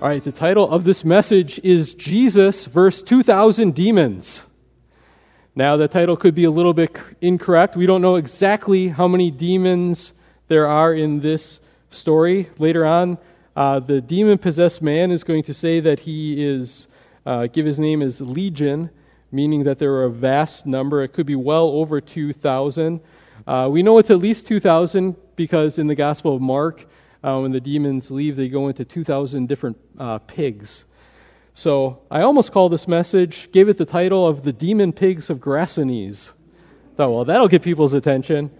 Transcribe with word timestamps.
All 0.00 0.06
right, 0.06 0.22
the 0.22 0.30
title 0.30 0.70
of 0.70 0.84
this 0.84 1.04
message 1.04 1.58
is 1.64 1.92
Jesus 1.92 2.66
versus 2.66 3.02
2,000 3.02 3.74
Demons. 3.74 4.42
Now, 5.56 5.76
the 5.76 5.88
title 5.88 6.16
could 6.16 6.36
be 6.36 6.44
a 6.44 6.52
little 6.52 6.72
bit 6.72 6.96
incorrect. 7.20 7.74
We 7.74 7.84
don't 7.84 8.00
know 8.00 8.14
exactly 8.14 8.86
how 8.86 9.08
many 9.08 9.32
demons 9.32 10.12
there 10.46 10.68
are 10.68 10.94
in 10.94 11.18
this 11.18 11.58
story. 11.90 12.48
Later 12.60 12.86
on, 12.86 13.18
uh, 13.56 13.80
the 13.80 14.00
demon 14.00 14.38
possessed 14.38 14.82
man 14.82 15.10
is 15.10 15.24
going 15.24 15.42
to 15.42 15.52
say 15.52 15.80
that 15.80 15.98
he 15.98 16.46
is, 16.46 16.86
uh, 17.26 17.48
give 17.48 17.66
his 17.66 17.80
name 17.80 18.00
as 18.00 18.20
Legion, 18.20 18.90
meaning 19.32 19.64
that 19.64 19.80
there 19.80 19.94
are 19.94 20.04
a 20.04 20.10
vast 20.10 20.64
number. 20.64 21.02
It 21.02 21.08
could 21.08 21.26
be 21.26 21.34
well 21.34 21.70
over 21.70 22.00
2,000. 22.00 23.00
Uh, 23.48 23.68
we 23.68 23.82
know 23.82 23.98
it's 23.98 24.12
at 24.12 24.18
least 24.18 24.46
2,000 24.46 25.16
because 25.34 25.76
in 25.76 25.88
the 25.88 25.96
Gospel 25.96 26.36
of 26.36 26.40
Mark, 26.40 26.86
uh, 27.22 27.38
when 27.40 27.52
the 27.52 27.60
demons 27.60 28.10
leave, 28.10 28.36
they 28.36 28.48
go 28.48 28.68
into 28.68 28.84
2,000 28.84 29.48
different 29.48 29.76
uh, 29.98 30.18
pigs. 30.18 30.84
So 31.54 32.00
I 32.10 32.22
almost 32.22 32.52
called 32.52 32.72
this 32.72 32.86
message, 32.86 33.50
gave 33.50 33.68
it 33.68 33.78
the 33.78 33.84
title 33.84 34.26
of 34.26 34.44
The 34.44 34.52
Demon 34.52 34.92
Pigs 34.92 35.28
of 35.28 35.40
Gerasenes. 35.40 36.30
Thought, 36.96 37.10
well, 37.10 37.24
that'll 37.24 37.48
get 37.48 37.62
people's 37.62 37.94
attention. 37.94 38.50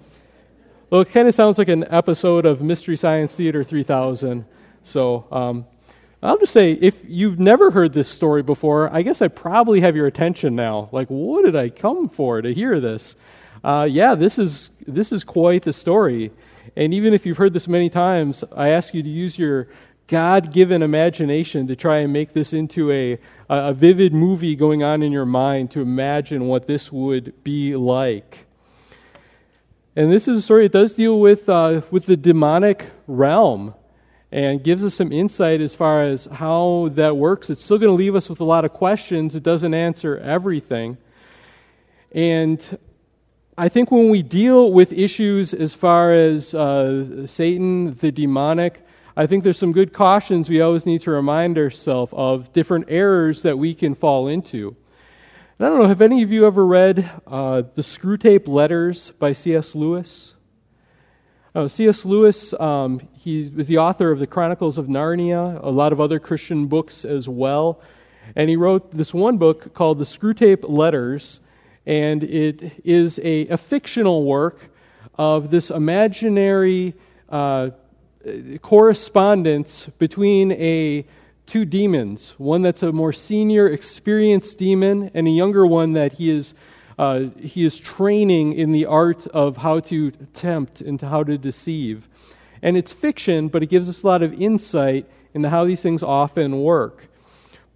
Well, 0.90 1.02
it 1.02 1.12
kind 1.12 1.28
of 1.28 1.34
sounds 1.34 1.58
like 1.58 1.68
an 1.68 1.84
episode 1.92 2.46
of 2.46 2.62
Mystery 2.62 2.96
Science 2.96 3.34
Theater 3.34 3.62
3000. 3.62 4.44
So 4.84 5.27
um, 5.30 5.66
I'll 6.22 6.38
just 6.38 6.52
say, 6.52 6.72
if 6.72 7.00
you've 7.06 7.38
never 7.38 7.70
heard 7.70 7.92
this 7.92 8.08
story 8.08 8.42
before, 8.42 8.92
I 8.92 9.02
guess 9.02 9.22
I 9.22 9.28
probably 9.28 9.80
have 9.82 9.94
your 9.94 10.06
attention 10.06 10.56
now. 10.56 10.88
Like, 10.90 11.08
what 11.08 11.44
did 11.44 11.54
I 11.54 11.68
come 11.68 12.08
for 12.08 12.42
to 12.42 12.52
hear 12.52 12.80
this? 12.80 13.14
Uh, 13.62 13.86
yeah, 13.88 14.14
this 14.14 14.38
is 14.38 14.70
this 14.86 15.12
is 15.12 15.24
quite 15.24 15.62
the 15.62 15.72
story. 15.72 16.32
And 16.77 16.95
even 16.95 17.14
if 17.14 17.27
you've 17.27 17.36
heard 17.36 17.52
this 17.52 17.68
many 17.68 17.90
times, 17.90 18.45
I 18.54 18.69
ask 18.69 18.94
you 18.94 19.02
to 19.02 19.08
use 19.08 19.38
your 19.38 19.69
God 20.08 20.52
given 20.52 20.83
imagination 20.83 21.66
to 21.66 21.77
try 21.77 21.98
and 21.98 22.12
make 22.12 22.33
this 22.33 22.52
into 22.52 22.91
a, 22.91 23.19
a 23.48 23.74
vivid 23.74 24.14
movie 24.14 24.56
going 24.56 24.83
on 24.83 25.02
in 25.02 25.12
your 25.12 25.27
mind 25.27 25.70
to 25.72 25.80
imagine 25.80 26.46
what 26.46 26.66
this 26.66 26.91
would 26.91 27.44
be 27.44 27.77
like. 27.77 28.46
And 29.94 30.12
this 30.12 30.27
is 30.28 30.39
a 30.39 30.42
story, 30.42 30.66
it 30.66 30.72
does 30.72 30.94
deal 30.94 31.20
with, 31.20 31.48
uh, 31.48 31.83
with 31.91 32.06
the 32.06 32.16
demonic 32.16 32.86
realm 33.06 33.74
and 34.30 34.62
gives 34.62 34.84
us 34.84 34.94
some 34.94 35.12
insight 35.12 35.61
as 35.61 35.74
far 35.74 36.05
as 36.05 36.27
how 36.27 36.91
that 36.92 37.16
works. 37.16 37.50
It's 37.50 37.64
still 37.64 37.78
going 37.78 37.91
to 37.91 37.94
leave 37.94 38.14
us 38.14 38.30
with 38.30 38.41
a 38.41 38.44
lot 38.44 38.64
of 38.64 38.72
questions, 38.72 39.34
it 39.34 39.42
doesn't 39.42 39.74
answer 39.74 40.16
everything. 40.19 40.98
And 42.12 42.78
I 43.61 43.69
think 43.69 43.91
when 43.91 44.09
we 44.09 44.23
deal 44.23 44.70
with 44.70 44.92
issues 44.92 45.53
as 45.53 45.75
far 45.75 46.12
as 46.12 46.55
uh, 46.55 47.27
Satan, 47.27 47.97
the 47.97 48.12
demonic, 48.12 48.87
I 49.17 49.27
think 49.27 49.42
there's 49.42 49.59
some 49.59 49.73
good 49.73 49.92
cautions 49.92 50.48
we 50.48 50.61
always 50.61 50.87
need 50.87 51.01
to 51.01 51.11
remind 51.11 51.59
ourselves 51.59 52.12
of 52.14 52.53
different 52.53 52.84
errors 52.86 53.42
that 53.42 53.59
we 53.59 53.75
can 53.75 53.97
fall 53.97 54.29
into. 54.29 54.77
And 55.59 55.67
I 55.67 55.70
don't 55.70 55.81
know, 55.81 55.89
have 55.89 56.03
any 56.03 56.23
of 56.23 56.31
you 56.31 56.47
ever 56.47 56.64
read 56.64 57.11
uh, 57.27 57.62
the 57.75 57.83
Screwtape 57.83 58.47
Letters 58.47 59.11
by 59.19 59.33
C.S. 59.33 59.75
Lewis? 59.75 60.34
Uh, 61.53 61.67
C.S. 61.67 62.05
Lewis, 62.05 62.55
um, 62.61 63.01
he 63.12 63.51
was 63.53 63.67
the 63.67 63.79
author 63.79 64.12
of 64.12 64.20
the 64.20 64.29
Chronicles 64.29 64.79
of 64.79 64.86
Narnia, 64.86 65.61
a 65.64 65.70
lot 65.70 65.92
of 65.92 66.01
other 66.01 66.20
Christian 66.20 66.69
books 66.69 67.05
as 67.05 67.29
well. 67.29 67.81
And 68.36 68.48
he 68.48 68.55
wrote 68.55 68.97
this 68.97 69.12
one 69.12 69.36
book 69.36 69.75
called 69.75 69.98
The 69.98 70.05
Screwtape 70.05 70.64
Letters, 70.69 71.41
and 71.89 72.22
it 72.22 72.83
is 72.84 73.19
a, 73.20 73.48
a 73.48 73.56
fictional 73.56 74.25
work 74.25 74.61
of 75.14 75.50
this 75.50 75.70
imaginary 75.70 76.95
uh, 77.30 77.70
correspondence 78.61 79.86
between 79.98 80.53
a 80.53 81.06
two 81.47 81.64
demons. 81.64 82.34
One 82.36 82.61
that's 82.61 82.83
a 82.83 82.92
more 82.92 83.14
senior 83.14 83.68
experienced 83.68 84.58
demon 84.58 85.11
and 85.14 85.27
a 85.27 85.30
younger 85.30 85.67
one 85.67 85.95
that 85.95 86.12
he 86.12 86.30
is 86.30 86.52
uh, 86.98 87.30
he 87.39 87.64
is 87.64 87.79
training 87.79 88.52
in 88.55 88.73
the 88.73 88.85
art 88.85 89.27
of 89.29 89.57
how 89.57 89.80
to 89.80 90.11
tempt 90.35 90.83
and 90.83 91.01
how 91.01 91.23
to 91.24 91.39
deceive. 91.39 92.07
And 92.61 92.77
it's 92.77 92.92
fiction 92.92 93.48
but 93.48 93.62
it 93.62 93.70
gives 93.70 93.89
us 93.89 94.02
a 94.02 94.07
lot 94.07 94.23
of 94.23 94.35
insight 94.35 95.07
into 95.33 95.48
how 95.48 95.64
these 95.64 95.80
things 95.80 96.02
often 96.02 96.61
work 96.61 97.08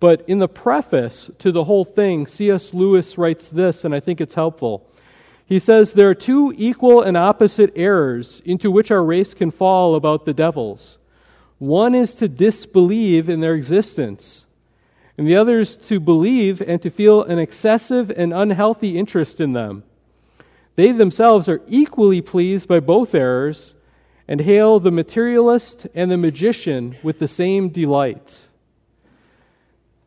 but 0.03 0.29
in 0.29 0.41
the 0.41 0.49
preface 0.49 1.31
to 1.39 1.53
the 1.53 1.63
whole 1.63 1.85
thing, 1.85 2.27
C.S. 2.27 2.75
Lewis 2.75 3.17
writes 3.17 3.49
this, 3.49 3.85
and 3.85 3.95
I 3.95 4.01
think 4.01 4.21
it's 4.21 4.35
helpful. 4.35 4.85
He 5.47 5.61
says, 5.61 5.93
There 5.93 6.11
are 6.11 6.15
two 6.17 6.53
equal 6.57 7.03
and 7.03 7.17
opposite 7.17 7.73
errors 7.77 8.43
into 8.45 8.69
which 8.69 8.91
our 8.91 9.05
race 9.05 9.33
can 9.33 9.53
fall 9.53 9.95
about 9.95 10.25
the 10.25 10.35
devils. 10.35 10.99
One 11.59 11.95
is 11.95 12.15
to 12.15 12.27
disbelieve 12.27 13.29
in 13.29 13.39
their 13.39 13.55
existence, 13.55 14.45
and 15.17 15.25
the 15.25 15.37
other 15.37 15.61
is 15.61 15.77
to 15.77 16.01
believe 16.01 16.61
and 16.61 16.83
to 16.83 16.91
feel 16.91 17.23
an 17.23 17.39
excessive 17.39 18.11
and 18.11 18.35
unhealthy 18.35 18.99
interest 18.99 19.41
in 19.41 19.53
them. 19.53 19.85
They 20.75 20.91
themselves 20.91 21.49
are 21.49 21.63
equally 21.69 22.23
pleased 22.23 22.67
by 22.67 22.81
both 22.81 23.15
errors 23.15 23.75
and 24.27 24.41
hail 24.41 24.81
the 24.81 24.91
materialist 24.91 25.87
and 25.95 26.11
the 26.11 26.17
magician 26.17 26.97
with 27.05 27.21
the 27.21 27.29
same 27.29 27.69
delight. 27.69 28.49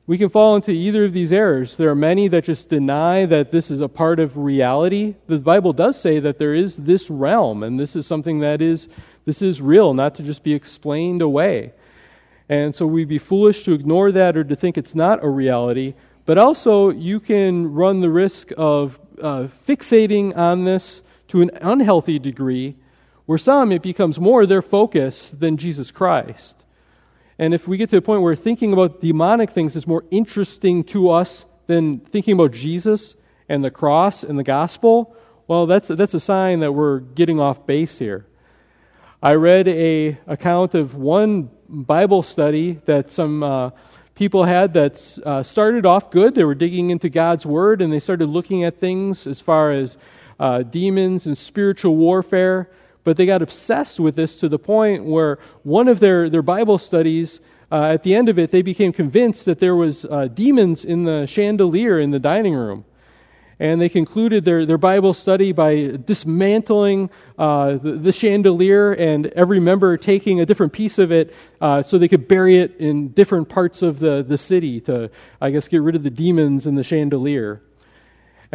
We 0.07 0.19
can 0.19 0.29
fall 0.29 0.55
into 0.55 0.69
either 0.71 1.05
of 1.05 1.13
these 1.13 1.31
errors. 1.31 1.77
There 1.77 1.89
are 1.89 1.95
many 1.95 2.27
that 2.27 2.43
just 2.43 2.69
deny 2.69 3.25
that 3.25 3.51
this 3.51 3.71
is 3.71 3.81
a 3.81 3.88
part 3.88 4.19
of 4.19 4.38
reality. 4.38 5.16
The 5.25 5.39
Bible 5.39 5.73
does 5.73 5.99
say 5.99 6.19
that 6.19 6.38
there 6.38 6.53
is 6.53 6.75
this 6.75 7.09
realm, 7.09 7.63
and 7.63 7.79
this 7.79 7.95
is 7.95 8.05
something 8.05 8.39
that 8.41 8.61
is 8.61 8.88
this 9.25 9.41
is 9.41 9.59
real, 9.59 9.95
not 9.95 10.13
to 10.16 10.23
just 10.23 10.43
be 10.43 10.53
explained 10.53 11.23
away. 11.23 11.73
And 12.47 12.75
so 12.75 12.85
we'd 12.85 13.07
be 13.07 13.17
foolish 13.17 13.63
to 13.63 13.73
ignore 13.73 14.11
that 14.11 14.38
or 14.38 14.43
to 14.43 14.55
think 14.55 14.77
it's 14.77 14.93
not 14.93 15.23
a 15.23 15.29
reality. 15.29 15.95
But 16.25 16.37
also, 16.37 16.89
you 16.89 17.19
can 17.19 17.73
run 17.73 18.01
the 18.01 18.09
risk 18.11 18.51
of 18.55 18.99
uh, 19.19 19.47
fixating 19.67 20.37
on 20.37 20.66
this 20.66 21.01
to 21.29 21.41
an 21.41 21.49
unhealthy 21.61 22.19
degree, 22.19 22.75
where 23.25 23.39
some 23.39 23.72
it 23.72 23.81
becomes 23.81 24.19
more 24.19 24.45
their 24.45 24.61
focus 24.61 25.31
than 25.31 25.57
Jesus 25.57 25.89
Christ. 25.89 26.65
And 27.38 27.53
if 27.53 27.68
we 27.68 27.78
get 27.78 27.90
to 27.90 27.97
a 27.97 28.01
point 28.01 28.22
where 28.22 28.35
thinking 28.35 28.72
about 28.72 29.01
demonic 29.01 29.51
things 29.51 29.75
is 29.75 29.85
more 29.85 30.06
interesting 30.09 30.84
to 30.85 31.09
us 31.09 31.46
than 31.68 32.00
thinking 32.00 32.34
about 32.34 32.51
Jesus 32.51 33.16
and 33.50 33.63
the 33.63 33.72
cross 33.72 34.23
and 34.23 34.40
the 34.40 34.44
gospel, 34.44 35.16
well, 35.47 35.66
that's, 35.66 35.90
that's 35.90 36.13
a 36.13 36.19
sign 36.19 36.62
that 36.62 36.72
we're 36.72 37.00
getting 37.00 37.40
off 37.40 37.68
base 37.68 37.97
here. 37.97 38.25
I 39.22 39.34
read 39.34 39.68
a 39.68 40.18
account 40.28 40.75
of 40.75 40.96
one 40.96 41.50
Bible 41.68 42.23
study 42.23 42.79
that 42.85 43.12
some 43.12 43.44
uh, 43.44 43.72
people 44.13 44.44
had 44.44 44.73
that 44.75 45.17
uh, 45.25 45.44
started 45.44 45.85
off 45.85 46.12
good. 46.12 46.35
They 46.35 46.44
were 46.44 46.56
digging 46.56 46.90
into 46.90 47.09
God's 47.09 47.46
Word 47.46 47.81
and 47.81 47.91
they 47.91 48.00
started 48.00 48.28
looking 48.28 48.63
at 48.63 48.79
things 48.79 49.28
as 49.28 49.41
far 49.41 49.72
as 49.72 49.97
uh, 50.40 50.63
demons 50.63 51.28
and 51.28 51.38
spiritual 51.38 51.96
warfare. 51.96 52.69
But 53.05 53.17
they 53.17 53.25
got 53.27 53.41
obsessed 53.41 53.99
with 53.99 54.16
this 54.16 54.35
to 54.38 54.49
the 54.49 54.59
point 54.59 55.05
where 55.05 55.38
one 55.63 55.88
of 55.88 55.99
their, 56.01 56.27
their 56.27 56.41
Bible 56.41 56.79
studies, 56.79 57.39
uh, 57.71 57.83
at 57.83 58.03
the 58.03 58.16
end 58.16 58.29
of 58.29 58.38
it, 58.39 58.51
they 58.51 58.63
became 58.63 58.91
convinced 58.91 59.45
that 59.45 59.59
there 59.59 59.75
was 59.75 60.05
uh, 60.05 60.27
demons 60.27 60.83
in 60.83 61.03
the 61.03 61.27
chandelier 61.27 61.99
in 61.99 62.09
the 62.09 62.19
dining 62.19 62.55
room. 62.55 62.83
And 63.59 63.79
they 63.79 63.89
concluded 63.89 64.43
their, 64.43 64.66
their 64.66 64.79
Bible 64.79 65.13
study 65.13 65.51
by 65.51 65.97
dismantling 66.03 67.09
uh, 67.38 67.75
the, 67.75 67.91
the, 67.93 68.11
chandelier 68.11 68.91
and 68.93 69.27
every 69.27 69.61
member 69.61 69.95
taking 69.97 70.41
a 70.41 70.45
different 70.45 70.73
piece 70.73 70.97
of 70.97 71.11
it 71.11 71.33
uh, 71.61 71.83
so 71.83 71.97
they 71.97 72.09
could 72.09 72.27
bury 72.27 72.57
it 72.57 72.75
in 72.79 73.09
different 73.09 73.47
parts 73.47 73.81
of 73.81 73.99
the, 73.99 74.25
the 74.27 74.37
city 74.37 74.81
to, 74.81 75.09
I 75.39 75.51
guess, 75.51 75.69
get 75.69 75.81
rid 75.81 75.95
of 75.95 76.03
the 76.03 76.09
demons 76.09 76.66
in 76.66 76.75
the 76.75 76.83
chandelier. 76.83 77.61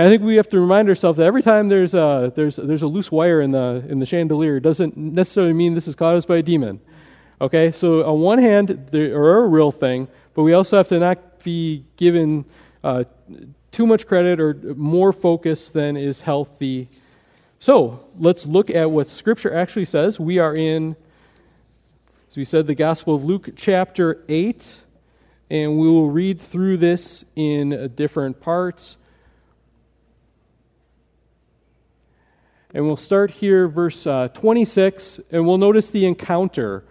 And 0.00 0.08
I 0.08 0.10
think 0.10 0.22
we 0.22 0.36
have 0.36 0.48
to 0.48 0.58
remind 0.58 0.88
ourselves 0.88 1.18
that 1.18 1.26
every 1.26 1.42
time 1.42 1.68
there's 1.68 1.92
a, 1.92 2.32
there's, 2.34 2.56
there's 2.56 2.80
a 2.80 2.86
loose 2.86 3.12
wire 3.12 3.42
in 3.42 3.50
the, 3.50 3.84
in 3.86 3.98
the 3.98 4.06
chandelier, 4.06 4.58
doesn't 4.58 4.96
necessarily 4.96 5.52
mean 5.52 5.74
this 5.74 5.86
is 5.86 5.94
caused 5.94 6.26
by 6.26 6.38
a 6.38 6.42
demon. 6.42 6.80
Okay, 7.38 7.70
so 7.70 8.02
on 8.10 8.20
one 8.20 8.38
hand, 8.38 8.88
they 8.92 9.10
are 9.10 9.44
a 9.44 9.46
real 9.46 9.70
thing, 9.70 10.08
but 10.32 10.42
we 10.42 10.54
also 10.54 10.78
have 10.78 10.88
to 10.88 10.98
not 10.98 11.44
be 11.44 11.84
given 11.98 12.46
uh, 12.82 13.04
too 13.72 13.86
much 13.86 14.06
credit 14.06 14.40
or 14.40 14.54
more 14.74 15.12
focus 15.12 15.68
than 15.68 15.98
is 15.98 16.22
healthy. 16.22 16.88
So 17.58 18.08
let's 18.18 18.46
look 18.46 18.70
at 18.70 18.90
what 18.90 19.06
Scripture 19.06 19.54
actually 19.54 19.84
says. 19.84 20.18
We 20.18 20.38
are 20.38 20.54
in, 20.54 20.96
as 22.30 22.38
we 22.38 22.46
said, 22.46 22.66
the 22.66 22.74
Gospel 22.74 23.16
of 23.16 23.24
Luke, 23.26 23.50
chapter 23.54 24.24
8, 24.30 24.76
and 25.50 25.78
we 25.78 25.88
will 25.88 26.08
read 26.08 26.40
through 26.40 26.78
this 26.78 27.22
in 27.36 27.92
different 27.96 28.40
parts. 28.40 28.96
And 32.72 32.86
we'll 32.86 32.96
start 32.96 33.32
here, 33.32 33.66
verse 33.66 34.06
uh, 34.06 34.28
26, 34.28 35.18
and 35.32 35.44
we'll 35.44 35.58
notice 35.58 35.90
the 35.90 36.06
encounter 36.06 36.84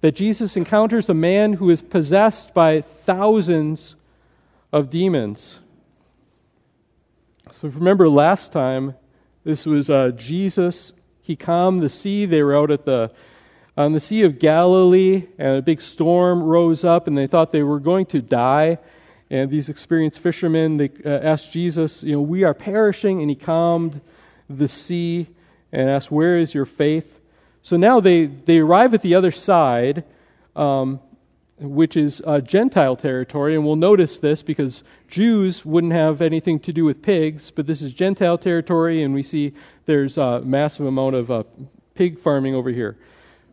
that 0.00 0.12
Jesus 0.12 0.56
encounters 0.56 1.10
a 1.10 1.14
man 1.14 1.54
who 1.54 1.68
is 1.68 1.82
possessed 1.82 2.54
by 2.54 2.80
thousands 2.80 3.96
of 4.72 4.88
demons. 4.88 5.58
So 7.60 7.68
remember 7.68 8.08
last 8.08 8.50
time, 8.50 8.94
this 9.44 9.66
was 9.66 9.90
uh, 9.90 10.12
Jesus. 10.16 10.92
He 11.20 11.36
calmed 11.36 11.80
the 11.80 11.90
sea. 11.90 12.24
They 12.24 12.42
were 12.42 12.56
out 12.56 12.70
at 12.70 12.84
the 12.84 13.12
on 13.76 13.92
the 13.92 14.00
Sea 14.00 14.22
of 14.22 14.38
Galilee, 14.38 15.26
and 15.38 15.58
a 15.58 15.62
big 15.62 15.82
storm 15.82 16.42
rose 16.42 16.82
up, 16.82 17.06
and 17.06 17.16
they 17.16 17.26
thought 17.26 17.52
they 17.52 17.62
were 17.62 17.78
going 17.78 18.06
to 18.06 18.22
die. 18.22 18.78
And 19.28 19.50
these 19.50 19.68
experienced 19.68 20.18
fishermen 20.20 20.78
they 20.78 20.90
uh, 21.04 21.10
asked 21.10 21.52
Jesus, 21.52 22.02
"You 22.02 22.12
know, 22.12 22.22
we 22.22 22.42
are 22.42 22.54
perishing," 22.54 23.20
and 23.20 23.28
he 23.28 23.36
calmed 23.36 24.00
the 24.48 24.68
sea 24.68 25.28
and 25.72 25.88
asked, 25.88 26.10
"Where 26.10 26.38
is 26.38 26.54
your 26.54 26.66
faith?" 26.66 27.20
So 27.62 27.76
now 27.76 28.00
they 28.00 28.26
they 28.26 28.58
arrive 28.58 28.94
at 28.94 29.02
the 29.02 29.14
other 29.14 29.32
side, 29.32 30.04
um, 30.54 31.00
which 31.58 31.96
is 31.96 32.22
uh, 32.26 32.40
Gentile 32.40 32.96
territory, 32.96 33.54
and 33.54 33.64
we'll 33.64 33.76
notice 33.76 34.18
this 34.18 34.42
because 34.42 34.84
Jews 35.08 35.64
wouldn't 35.64 35.92
have 35.92 36.20
anything 36.20 36.60
to 36.60 36.72
do 36.72 36.84
with 36.84 37.02
pigs, 37.02 37.50
but 37.50 37.66
this 37.66 37.80
is 37.80 37.92
Gentile 37.92 38.38
territory, 38.38 39.02
and 39.02 39.14
we 39.14 39.22
see 39.22 39.54
there's 39.86 40.18
a 40.18 40.40
massive 40.40 40.86
amount 40.86 41.14
of 41.14 41.30
uh, 41.30 41.44
pig 41.94 42.18
farming 42.18 42.54
over 42.54 42.70
here. 42.70 42.96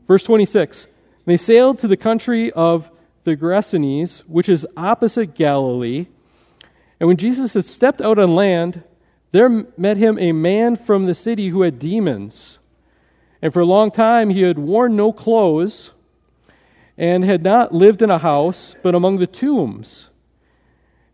Verse 0.07 0.23
26 0.23 0.87
They 1.25 1.37
sailed 1.37 1.79
to 1.79 1.87
the 1.87 1.97
country 1.97 2.51
of 2.51 2.91
the 3.23 3.35
Gerasenes, 3.35 4.19
which 4.27 4.49
is 4.49 4.67
opposite 4.75 5.33
Galilee. 5.35 6.07
And 6.99 7.07
when 7.07 7.17
Jesus 7.17 7.53
had 7.53 7.65
stepped 7.65 8.01
out 8.01 8.19
on 8.19 8.35
land, 8.35 8.83
there 9.33 9.49
met 9.49 9.97
him 9.97 10.17
a 10.19 10.31
man 10.31 10.75
from 10.75 11.07
the 11.07 11.15
city 11.15 11.49
who 11.49 11.63
had 11.63 11.79
demons. 11.79 12.59
And 13.41 13.51
for 13.51 13.61
a 13.61 13.65
long 13.65 13.89
time 13.89 14.29
he 14.29 14.43
had 14.43 14.59
worn 14.59 14.95
no 14.95 15.11
clothes 15.11 15.89
and 16.97 17.25
had 17.25 17.41
not 17.41 17.73
lived 17.73 18.03
in 18.03 18.11
a 18.11 18.19
house, 18.19 18.75
but 18.83 18.93
among 18.93 19.17
the 19.17 19.27
tombs. 19.27 20.07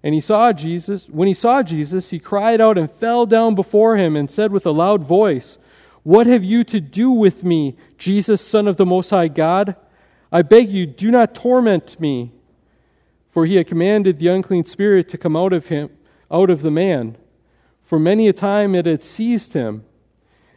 And 0.04 0.14
he 0.14 0.20
saw 0.20 0.52
Jesus. 0.52 1.08
When 1.08 1.30
he 1.30 1.34
saw 1.34 1.64
Jesus, 1.64 2.10
he 2.10 2.20
cried 2.20 2.60
out 2.60 2.78
and 2.78 2.92
fell 2.92 3.26
down 3.26 3.56
before 3.56 3.96
him 3.96 4.18
and 4.18 4.30
said 4.30 4.52
with 4.52 4.66
a 4.66 4.72
loud 4.72 5.04
voice, 5.04 5.58
what 6.04 6.28
have 6.28 6.44
you 6.44 6.66
to 6.66 6.82
do 6.82 7.12
with 7.12 7.46
me, 7.46 7.78
Jesus, 7.98 8.42
Son 8.42 8.68
of 8.68 8.76
the 8.76 8.86
Most 8.86 9.12
High 9.12 9.30
God? 9.30 9.78
I 10.30 10.42
beg 10.42 10.70
you, 10.70 10.86
do 10.86 11.10
not 11.10 11.36
torment 11.36 12.00
me. 12.02 12.34
For 13.32 13.46
he 13.46 13.56
had 13.56 13.68
commanded 13.68 14.20
the 14.20 14.28
unclean 14.28 14.66
spirit 14.66 15.08
to 15.10 15.18
come 15.18 15.38
out 15.38 15.54
of 15.54 15.68
him, 15.68 15.90
out 16.30 16.50
of 16.50 16.64
the 16.64 16.72
man. 16.72 17.16
For 17.90 17.98
many 17.98 18.28
a 18.28 18.34
time 18.34 18.76
it 18.76 18.86
had 18.86 19.04
seized 19.04 19.54
him, 19.54 19.84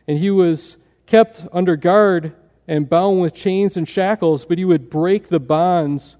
and 0.06 0.18
he 0.18 0.30
was 0.30 0.76
kept 1.06 1.46
under 1.50 1.76
guard 1.76 2.34
and 2.68 2.86
bound 2.86 3.22
with 3.22 3.32
chains 3.32 3.74
and 3.74 3.88
shackles, 3.88 4.44
but 4.44 4.58
he 4.58 4.66
would 4.66 4.90
break 4.90 5.28
the 5.28 5.40
bonds 5.40 6.18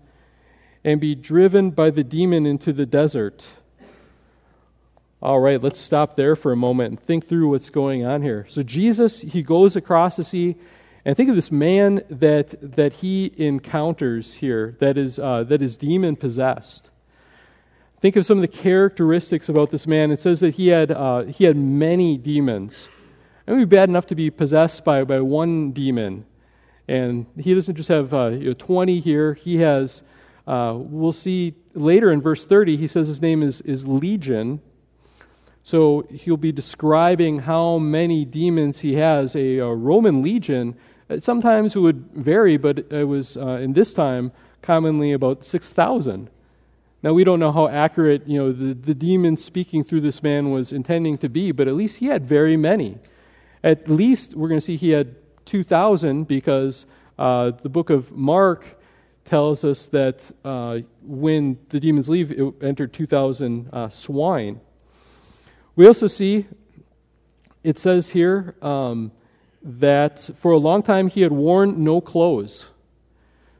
and 0.83 1.03
be 1.03 1.15
driven 1.15 1.69
by 1.69 1.91
the 1.91 2.03
demon 2.03 2.47
into 2.47 2.73
the 2.73 2.87
desert. 2.87 3.47
All 5.21 5.39
right, 5.39 5.63
let's 5.63 5.79
stop 5.79 6.17
there 6.17 6.35
for 6.35 6.51
a 6.51 6.57
moment 6.57 6.89
and 6.89 6.99
think 6.99 7.29
through 7.29 7.51
what's 7.51 7.69
going 7.69 8.07
on 8.07 8.23
here. 8.23 8.47
So 8.49 8.63
Jesus, 8.63 9.21
he 9.21 9.43
goes 9.43 9.77
across 9.77 10.17
the 10.17 10.25
sea, 10.25 10.57
and 11.05 11.15
think 11.15 11.29
of 11.29 11.37
this 11.37 11.53
man 11.53 12.05
that 12.09 12.55
that 12.77 12.95
he 12.95 13.31
encounters 13.37 14.33
here 14.33 14.79
that 14.81 14.97
is 14.97 15.19
uh, 15.19 15.45
that 15.45 15.61
is 15.61 15.77
demon 15.77 16.17
possessed. 16.17 16.89
Think 18.03 18.17
of 18.17 18.27
some 18.27 18.37
of 18.37 18.43
the 18.43 18.49
characteristics 18.49 19.49
about 19.49 19.71
this 19.71 19.87
man. 19.87 20.11
It 20.11 20.19
says 20.19 20.41
that 20.41 20.57
he 20.57 20.67
had 20.67 20.91
uh, 20.91 21.23
he 21.23 21.45
had 21.45 21.57
many 21.57 22.19
demons. 22.19 22.89
It 23.47 23.53
would 23.53 23.59
be 23.71 23.77
bad 23.77 23.89
enough 23.89 24.09
to 24.09 24.17
be 24.17 24.29
possessed 24.29 24.85
by 24.85 25.05
by 25.05 25.21
one 25.21 25.71
demon, 25.71 26.27
and 26.89 27.27
he 27.39 27.55
doesn't 27.55 27.77
just 27.77 27.89
have 27.91 28.13
uh, 28.13 28.31
you 28.31 28.49
know, 28.49 28.55
twenty 28.55 28.99
here. 28.99 29.35
He 29.35 29.59
has. 29.59 30.03
Uh, 30.49 30.75
we'll 30.77 31.13
see 31.13 31.55
later 31.75 32.11
in 32.11 32.21
verse 32.21 32.45
30, 32.45 32.77
he 32.77 32.89
says 32.89 33.07
his 33.07 33.23
name 33.23 33.45
is, 33.45 33.61
is 33.61 33.87
Legion, 33.87 34.61
so 35.63 36.05
he'll 36.11 36.37
be 36.37 36.51
describing 36.51 37.39
how 37.39 37.79
many 37.79 38.25
demons 38.25 38.81
he 38.81 38.95
has. 38.95 39.37
A, 39.37 39.59
a 39.59 39.73
Roman 39.73 40.21
legion, 40.21 40.75
uh, 41.09 41.21
sometimes 41.21 41.77
it 41.77 41.79
would 41.79 42.11
vary, 42.13 42.57
but 42.57 42.81
it 42.91 43.07
was 43.07 43.37
uh, 43.37 43.61
in 43.63 43.73
this 43.73 43.93
time 43.93 44.33
commonly 44.63 45.13
about 45.13 45.47
6,000. 45.47 46.29
Now 47.03 47.13
we 47.13 47.25
don't 47.25 47.41
know 47.41 47.51
how 47.51 47.69
accurate 47.69 48.29
you 48.29 48.39
know 48.39 48.53
the, 48.53 48.75
the 48.75 48.95
demon 48.95 49.37
speaking 49.37 49.83
through 49.83 50.03
this 50.03 50.23
man 50.23 50.51
was 50.51 50.73
intending 50.73 51.19
to 51.19 51.29
be, 51.29 51.53
but 51.53 51.67
at 51.69 51.75
least 51.75 51.97
he 51.97 52.07
had 52.07 52.27
very 52.27 52.57
many. 52.57 52.99
At 53.65 53.89
least 53.89 54.35
we're 54.35 54.49
going 54.49 54.61
to 54.61 54.65
see 54.65 54.77
he 54.77 54.91
had 54.91 55.15
2,000 55.47 56.27
because 56.27 56.87
uh, 57.19 57.53
the 57.63 57.69
book 57.69 57.91
of 57.91 58.11
Mark 58.13 58.65
tells 59.25 59.65
us 59.65 59.87
that 59.87 60.23
uh, 60.45 60.81
when 61.03 61.59
the 61.69 61.79
demons 61.79 62.09
leave, 62.09 62.33
it 62.33 62.55
entered 62.61 62.93
2,000 62.93 63.69
uh, 63.73 63.89
swine. 63.89 64.61
We 65.77 65.87
also 65.87 66.07
see, 66.07 66.47
it 67.63 67.79
says 67.79 68.09
here, 68.09 68.57
um, 68.63 69.13
that 69.63 70.29
for 70.37 70.53
a 70.53 70.59
long 70.59 70.83
time 70.83 71.09
he 71.09 71.21
had 71.21 71.33
worn 71.33 71.85
no 71.85 72.01
clothes. 72.01 72.67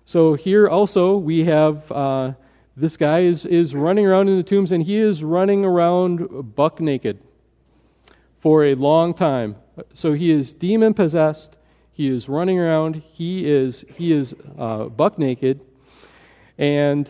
So 0.05 0.35
here 0.35 0.69
also 0.69 1.17
we 1.17 1.45
have 1.45 1.91
uh, 1.93 2.33
this 2.77 2.97
guy 2.97 3.21
is, 3.21 3.45
is 3.45 3.75
running 3.75 4.07
around 4.07 4.29
in 4.29 4.37
the 4.37 4.43
tombs 4.43 4.73
and 4.73 4.83
he 4.83 4.97
is 4.99 5.23
running 5.23 5.65
around 5.65 6.55
buck 6.55 6.81
naked 6.81 7.19
for 8.41 8.65
a 8.65 8.75
long 8.75 9.15
time. 9.15 9.57
So 9.95 10.13
he 10.13 10.31
is 10.31 10.53
demon 10.53 10.95
possessed. 10.95 11.57
He 11.93 12.09
is 12.09 12.29
running 12.29 12.59
around. 12.59 12.97
He 12.97 13.51
is 13.51 13.85
he 13.97 14.13
is 14.13 14.35
uh, 14.59 14.85
buck 14.85 15.19
naked, 15.19 15.61
and 16.57 17.09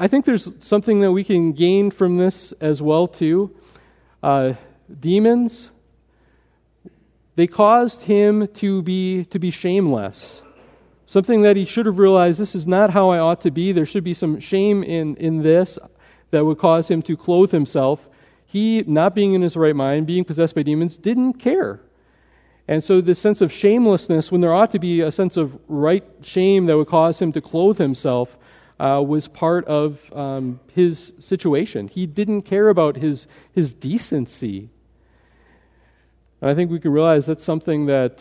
I 0.00 0.08
think 0.08 0.24
there's 0.24 0.48
something 0.60 1.00
that 1.02 1.12
we 1.12 1.22
can 1.22 1.52
gain 1.52 1.90
from 1.90 2.16
this 2.16 2.52
as 2.60 2.82
well 2.82 3.06
too. 3.06 3.54
Uh, 4.22 4.54
demons, 4.98 5.70
they 7.36 7.46
caused 7.46 8.02
him 8.02 8.48
to 8.48 8.82
be, 8.82 9.24
to 9.26 9.38
be 9.38 9.50
shameless. 9.50 10.42
Something 11.10 11.42
that 11.42 11.56
he 11.56 11.64
should 11.64 11.86
have 11.86 11.98
realized 11.98 12.38
this 12.38 12.54
is 12.54 12.68
not 12.68 12.90
how 12.90 13.08
I 13.10 13.18
ought 13.18 13.40
to 13.40 13.50
be. 13.50 13.72
There 13.72 13.84
should 13.84 14.04
be 14.04 14.14
some 14.14 14.38
shame 14.38 14.84
in, 14.84 15.16
in 15.16 15.42
this 15.42 15.76
that 16.30 16.44
would 16.44 16.58
cause 16.58 16.86
him 16.86 17.02
to 17.02 17.16
clothe 17.16 17.50
himself. 17.50 18.08
He, 18.46 18.84
not 18.86 19.12
being 19.12 19.32
in 19.32 19.42
his 19.42 19.56
right 19.56 19.74
mind, 19.74 20.06
being 20.06 20.24
possessed 20.24 20.54
by 20.54 20.62
demons, 20.62 20.96
didn't 20.96 21.32
care. 21.40 21.80
And 22.68 22.84
so, 22.84 23.00
this 23.00 23.18
sense 23.18 23.40
of 23.40 23.50
shamelessness, 23.50 24.30
when 24.30 24.40
there 24.40 24.54
ought 24.54 24.70
to 24.70 24.78
be 24.78 25.00
a 25.00 25.10
sense 25.10 25.36
of 25.36 25.58
right 25.66 26.04
shame 26.22 26.66
that 26.66 26.76
would 26.76 26.86
cause 26.86 27.20
him 27.20 27.32
to 27.32 27.40
clothe 27.40 27.78
himself, 27.78 28.38
uh, 28.78 29.02
was 29.04 29.26
part 29.26 29.64
of 29.64 29.98
um, 30.12 30.60
his 30.72 31.12
situation. 31.18 31.88
He 31.88 32.06
didn't 32.06 32.42
care 32.42 32.68
about 32.68 32.94
his, 32.94 33.26
his 33.50 33.74
decency. 33.74 34.70
And 36.40 36.52
I 36.52 36.54
think 36.54 36.70
we 36.70 36.78
can 36.78 36.92
realize 36.92 37.26
that's 37.26 37.42
something 37.42 37.86
that, 37.86 38.20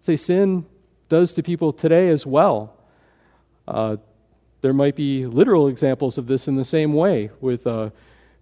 say, 0.00 0.16
sin 0.16 0.64
does 1.14 1.32
to 1.32 1.44
people 1.44 1.72
today 1.72 2.08
as 2.08 2.26
well. 2.26 2.74
Uh, 3.68 3.96
there 4.62 4.72
might 4.72 4.96
be 4.96 5.26
literal 5.26 5.68
examples 5.68 6.18
of 6.18 6.26
this 6.26 6.48
in 6.48 6.56
the 6.56 6.64
same 6.64 6.92
way 6.92 7.30
with 7.40 7.64
uh, 7.68 7.90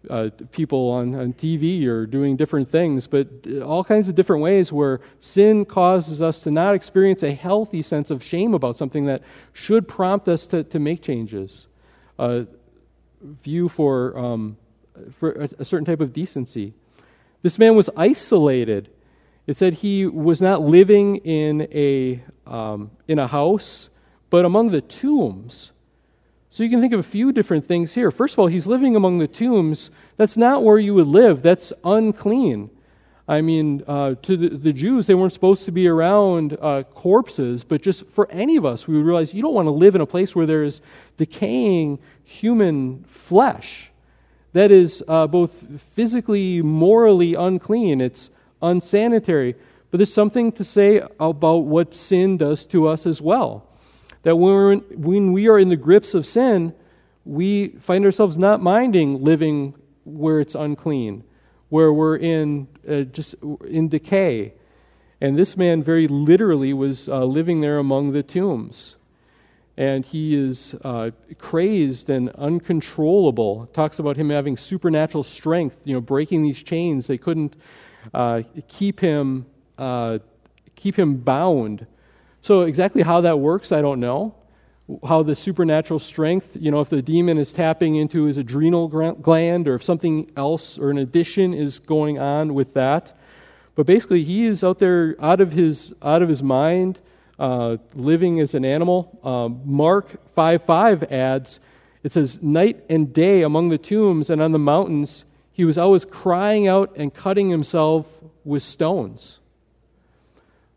uh, 0.09 0.31
people 0.53 0.89
on, 0.89 1.15
on 1.15 1.35
TV 1.35 1.85
or 1.87 2.07
doing 2.07 2.35
different 2.35 2.71
things, 2.73 3.07
but 3.07 3.27
all 3.63 3.85
kinds 3.85 4.09
of 4.09 4.15
different 4.15 4.43
ways 4.43 4.73
where 4.73 5.03
sin 5.21 5.67
causes 5.67 6.23
us 6.23 6.39
to 6.45 6.51
not 6.51 6.75
experience 6.75 7.23
a 7.23 7.33
healthy 7.33 7.83
sense 7.83 8.11
of 8.11 8.25
shame 8.25 8.55
about 8.55 8.79
something 8.79 9.05
that 9.05 9.21
should 9.53 9.87
prompt 9.87 10.27
us 10.29 10.47
to, 10.47 10.65
to 10.65 10.79
make 10.79 11.03
changes. 11.03 11.67
A 12.19 12.47
view 13.45 13.69
for, 13.69 14.17
um, 14.17 14.57
for 15.21 15.33
a, 15.33 15.49
a 15.59 15.65
certain 15.67 15.85
type 15.85 16.01
of 16.01 16.15
decency. 16.15 16.73
This 17.43 17.59
man 17.59 17.77
was 17.77 17.91
isolated. 17.99 18.89
It 19.47 19.57
said 19.57 19.75
he 19.75 20.07
was 20.07 20.41
not 20.41 20.63
living 20.63 21.17
in 21.17 21.69
a, 21.73 22.23
um, 22.47 22.91
in 23.09 23.19
a 23.19 23.27
house, 23.27 23.91
but 24.31 24.45
among 24.45 24.71
the 24.71 24.81
tombs. 24.81 25.73
So 26.51 26.63
you 26.63 26.71
can 26.71 26.81
think 26.81 26.93
of 26.93 27.01
a 27.01 27.05
few 27.05 27.33
different 27.33 27.67
things 27.67 27.95
here. 27.95 28.11
First 28.11 28.35
of 28.35 28.39
all, 28.39 28.47
he's 28.47 28.67
living 28.67 28.95
among 28.95 29.19
the 29.19 29.27
tombs. 29.27 29.91
That's 30.17 30.37
not 30.37 30.63
where 30.63 30.79
you 30.79 30.95
would 30.95 31.07
live, 31.07 31.43
that's 31.43 31.73
unclean. 31.85 32.71
I 33.29 33.41
mean, 33.41 33.85
uh, 33.87 34.17
to 34.23 34.37
the, 34.37 34.49
the, 34.49 34.73
Jews, 34.73 35.07
they 35.07 35.15
weren't 35.15 35.33
supposed 35.33 35.65
to 35.65 35.71
be 35.71 35.87
around 35.87 36.59
uh, 36.61 36.83
corpses, 36.83 37.63
but 37.65 37.81
just 37.81 38.05
for 38.07 38.31
any 38.31 38.57
of 38.57 38.67
us, 38.67 38.87
we 38.87 38.97
would 38.97 39.07
realize 39.07 39.33
you 39.33 39.43
don't 39.43 39.55
want 39.55 39.67
to 39.67 39.73
live 39.73 39.95
in 39.95 40.01
a 40.01 40.07
place 40.07 40.35
where 40.35 40.45
there 40.45 40.65
is 40.65 40.81
decaying 41.17 42.01
human 42.25 43.05
flesh 43.09 43.93
that 44.53 44.71
is 44.71 45.03
uh, 45.09 45.27
both 45.27 45.53
physically, 45.95 46.61
morally 46.63 47.35
unclean. 47.35 48.01
It's 48.01 48.31
unsanitary. 48.63 49.55
But 49.91 49.99
there's 49.99 50.13
something 50.13 50.53
to 50.53 50.65
say 50.65 51.03
about 51.21 51.65
what 51.65 51.95
sin 51.95 52.39
does 52.39 52.65
to 52.67 52.89
us 52.89 53.05
as 53.07 53.21
well. 53.21 53.69
That 54.23 54.37
when, 54.37 54.53
we're 54.53 54.73
in, 54.73 54.79
when 54.91 55.33
we 55.33 55.49
are 55.49 55.59
in 55.59 55.69
the 55.69 55.77
grips 55.77 56.15
of 56.15 56.25
sin, 56.25 56.75
we 57.25 57.69
find 57.81 58.05
ourselves 58.05 58.39
not 58.39 58.63
minding 58.63 59.23
living 59.23 59.75
where 60.05 60.41
it's 60.41 60.55
unclean, 60.55 61.25
where 61.69 61.93
we're 61.93 62.17
in 62.17 62.69
uh, 62.89 63.03
just 63.03 63.35
in 63.67 63.89
decay. 63.89 64.55
And 65.21 65.39
this 65.39 65.57
man 65.57 65.83
very 65.83 66.09
literally 66.09 66.73
was 66.73 67.09
uh, 67.09 67.25
living 67.25 67.61
there 67.61 67.79
among 67.79 68.13
the 68.13 68.23
tombs. 68.23 68.97
And 69.77 70.05
he 70.05 70.35
is 70.35 70.75
uh, 70.83 71.11
crazed 71.39 72.11
and 72.11 72.29
uncontrollable. 72.31 73.67
Talks 73.73 73.99
about 73.99 74.17
him 74.17 74.31
having 74.31 74.57
supernatural 74.57 75.23
strength, 75.23 75.77
you 75.85 75.95
know, 75.95 76.01
breaking 76.01 76.43
these 76.43 76.63
chains. 76.63 77.07
They 77.07 77.19
couldn't 77.19 77.55
uh, 78.15 78.43
keep 78.69 79.01
him 79.01 79.47
uh, 79.79 80.19
keep 80.77 80.99
him 80.99 81.17
bound 81.17 81.87
So, 82.41 82.63
exactly 82.63 83.03
how 83.03 83.21
that 83.21 83.39
works, 83.39 83.71
I 83.71 83.81
don't 83.81 84.01
know. 84.01 84.35
How 85.07 85.23
the 85.23 85.37
supernatural 85.37 86.01
strength, 86.01 86.57
you 86.59 86.73
know, 86.73 86.81
if 86.81 86.89
the 86.89 87.01
demon 87.01 87.39
is 87.39 87.53
tapping 87.53 87.95
into 87.97 88.25
his 88.25 88.37
adrenal 88.37 88.89
gland 88.89 89.69
or 89.69 89.77
if 89.77 89.85
something 89.85 90.29
else 90.37 90.77
or 90.77 90.91
an 90.91 90.99
addition 90.99 91.55
is 91.55 91.79
going 91.79 92.19
on 92.19 92.55
with 92.55 92.75
that. 92.75 93.17
But 93.77 93.87
basically, 93.87 94.25
he 94.25 94.47
is 94.47 94.65
out 94.65 94.81
there 94.81 95.15
out 95.21 95.41
of 95.41 95.53
his, 95.53 95.95
out 96.03 96.21
of 96.21 96.29
his 96.29 96.43
mind, 96.43 96.99
uh, 97.39 97.77
living 97.95 98.41
as 98.41 98.55
an 98.55 98.65
animal. 98.65 99.19
Uh, 99.23 99.49
Mark 99.65 100.21
5 100.35 100.65
5 100.65 101.13
adds, 101.13 101.61
it 102.03 102.13
says, 102.13 102.43
Night 102.43 102.85
and 102.91 103.13
day 103.13 103.43
among 103.43 103.69
the 103.69 103.79
tombs 103.79 104.31
and 104.31 104.43
on 104.43 104.51
the 104.51 104.59
mountains, 104.59 105.25
he 105.63 105.65
was 105.65 105.79
always 105.79 106.05
crying 106.05 106.67
out 106.67 106.93
and 106.97 107.15
cutting 107.15 107.49
himself 107.49 108.05
with 108.45 108.65
stones. 108.65 109.39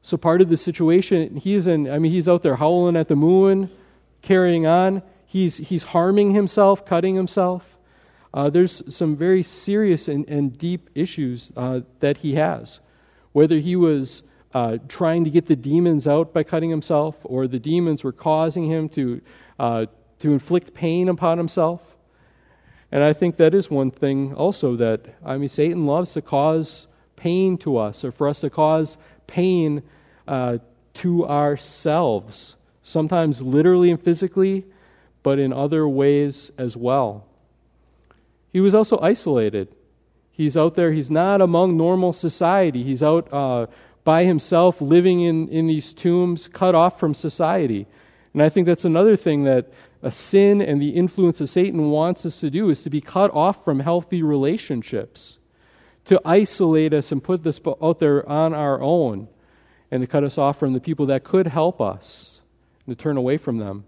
So 0.03 0.15
part 0.15 0.41
of 0.41 0.49
the 0.49 0.57
situation, 0.57 1.37
he's 1.37 1.65
in, 1.65 1.89
I 1.89 1.97
mean, 1.97 2.11
he's 2.11 2.27
out 2.27 2.43
there 2.43 2.55
howling 2.55 2.95
at 2.95 3.07
the 3.07 3.15
moon, 3.15 3.71
carrying 4.21 4.67
on. 4.67 5.01
He's, 5.25 5.57
he's 5.57 5.81
harming 5.81 6.35
himself, 6.35 6.85
cutting 6.85 7.15
himself. 7.15 7.65
Uh, 8.31 8.51
there's 8.51 8.83
some 8.95 9.15
very 9.15 9.41
serious 9.41 10.07
and, 10.07 10.29
and 10.29 10.55
deep 10.55 10.91
issues 10.93 11.51
uh, 11.57 11.79
that 11.99 12.17
he 12.17 12.35
has. 12.35 12.79
Whether 13.31 13.57
he 13.57 13.75
was 13.75 14.21
uh, 14.53 14.77
trying 14.87 15.23
to 15.23 15.31
get 15.31 15.47
the 15.47 15.55
demons 15.55 16.05
out 16.05 16.31
by 16.31 16.43
cutting 16.43 16.69
himself, 16.69 17.15
or 17.23 17.47
the 17.47 17.57
demons 17.57 18.03
were 18.03 18.13
causing 18.13 18.67
him 18.67 18.89
to, 18.89 19.19
uh, 19.57 19.87
to 20.19 20.31
inflict 20.31 20.75
pain 20.75 21.09
upon 21.09 21.39
himself. 21.39 21.81
And 22.91 23.03
I 23.03 23.13
think 23.13 23.37
that 23.37 23.53
is 23.53 23.69
one 23.69 23.91
thing 23.91 24.33
also 24.35 24.75
that, 24.77 25.01
I 25.25 25.37
mean, 25.37 25.49
Satan 25.49 25.85
loves 25.85 26.13
to 26.13 26.21
cause 26.21 26.87
pain 27.15 27.57
to 27.59 27.77
us, 27.77 28.03
or 28.03 28.11
for 28.11 28.27
us 28.27 28.39
to 28.41 28.49
cause 28.49 28.97
pain 29.27 29.83
uh, 30.27 30.59
to 30.95 31.27
ourselves, 31.27 32.55
sometimes 32.83 33.41
literally 33.41 33.91
and 33.91 34.01
physically, 34.01 34.65
but 35.23 35.39
in 35.39 35.51
other 35.51 35.87
ways 35.87 36.51
as 36.57 36.77
well. 36.77 37.25
He 38.53 38.61
was 38.61 38.73
also 38.73 38.99
isolated. 38.99 39.67
He's 40.31 40.55
out 40.55 40.75
there, 40.75 40.91
he's 40.91 41.09
not 41.09 41.41
among 41.41 41.77
normal 41.77 42.13
society. 42.13 42.83
He's 42.83 43.01
out 43.01 43.33
uh, 43.33 43.67
by 44.03 44.23
himself, 44.25 44.79
living 44.81 45.21
in, 45.21 45.49
in 45.49 45.67
these 45.67 45.93
tombs, 45.93 46.47
cut 46.47 46.75
off 46.75 46.99
from 46.99 47.13
society. 47.13 47.87
And 48.33 48.43
I 48.43 48.49
think 48.49 48.67
that's 48.67 48.85
another 48.85 49.15
thing 49.15 49.45
that 49.45 49.71
a 50.05 50.11
sin 50.11 50.61
and 50.61 50.79
the 50.79 50.91
influence 50.91 51.41
of 51.41 51.49
Satan 51.49 51.89
wants 51.89 52.27
us 52.27 52.39
to 52.39 52.51
do 52.51 52.69
is 52.69 52.83
to 52.83 52.91
be 52.91 53.01
cut 53.01 53.33
off 53.33 53.65
from 53.65 53.79
healthy 53.79 54.21
relationships, 54.21 55.39
to 56.05 56.21
isolate 56.23 56.93
us 56.93 57.11
and 57.11 57.23
put 57.23 57.41
this 57.43 57.59
out 57.81 57.97
there 57.97 58.27
on 58.29 58.53
our 58.53 58.79
own 58.79 59.27
and 59.89 60.01
to 60.01 60.07
cut 60.07 60.23
us 60.23 60.37
off 60.37 60.59
from 60.59 60.73
the 60.73 60.79
people 60.79 61.07
that 61.07 61.23
could 61.23 61.47
help 61.47 61.81
us 61.81 62.39
and 62.85 62.95
to 62.95 63.03
turn 63.03 63.17
away 63.17 63.37
from 63.37 63.57
them. 63.57 63.83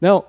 Now, 0.00 0.24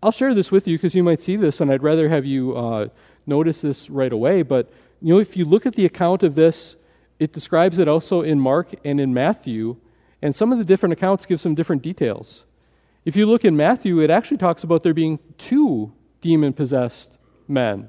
I'll 0.00 0.12
share 0.12 0.34
this 0.34 0.52
with 0.52 0.68
you 0.68 0.78
because 0.78 0.94
you 0.94 1.02
might 1.02 1.20
see 1.20 1.34
this, 1.34 1.60
and 1.60 1.70
I'd 1.72 1.82
rather 1.82 2.08
have 2.08 2.24
you 2.24 2.56
uh, 2.56 2.88
notice 3.26 3.60
this 3.60 3.90
right 3.90 4.12
away. 4.12 4.42
But 4.42 4.72
you 5.00 5.14
know, 5.14 5.20
if 5.20 5.36
you 5.36 5.46
look 5.46 5.66
at 5.66 5.74
the 5.74 5.84
account 5.84 6.22
of 6.22 6.36
this, 6.36 6.76
it 7.18 7.32
describes 7.32 7.80
it 7.80 7.88
also 7.88 8.22
in 8.22 8.38
Mark 8.38 8.72
and 8.84 9.00
in 9.00 9.12
Matthew, 9.12 9.78
and 10.22 10.32
some 10.32 10.52
of 10.52 10.58
the 10.58 10.64
different 10.64 10.92
accounts 10.92 11.26
give 11.26 11.40
some 11.40 11.56
different 11.56 11.82
details. 11.82 12.44
If 13.04 13.16
you 13.16 13.26
look 13.26 13.44
in 13.44 13.56
Matthew, 13.56 14.00
it 14.00 14.10
actually 14.10 14.38
talks 14.38 14.64
about 14.64 14.82
there 14.82 14.94
being 14.94 15.18
two 15.38 15.92
demon 16.20 16.52
possessed 16.52 17.18
men. 17.48 17.88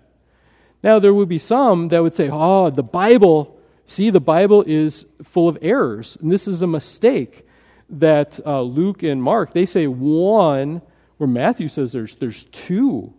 Now, 0.83 0.99
there 0.99 1.13
would 1.13 1.29
be 1.29 1.39
some 1.39 1.89
that 1.89 2.01
would 2.01 2.13
say, 2.13 2.29
oh, 2.31 2.69
the 2.69 2.83
Bible 2.83 3.59
See, 3.85 4.09
the 4.09 4.19
Bible 4.19 4.63
is 4.65 5.05
full 5.23 5.49
of 5.49 5.57
errors, 5.61 6.17
and 6.21 6.31
this 6.31 6.47
is 6.47 6.61
a 6.61 6.67
mistake 6.67 7.45
that 7.89 8.39
uh, 8.45 8.61
Luke 8.61 9.03
and 9.03 9.21
Mark 9.21 9.53
they 9.53 9.65
say 9.65 9.87
one, 9.87 10.81
where 11.17 11.27
Matthew 11.27 11.67
says 11.67 11.91
there's 11.91 12.15
there's 12.15 12.45
two, 12.45 13.13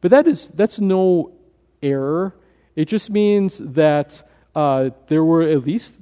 but 0.00 0.12
that 0.12 0.26
is 0.26 0.48
that's 0.54 0.78
no 0.78 1.32
error. 1.82 2.34
It 2.76 2.86
just 2.86 3.10
means 3.10 3.58
that 3.58 4.22
uh, 4.54 4.90
there 5.08 5.24
were 5.24 5.42
at 5.42 5.64
least 5.66 5.94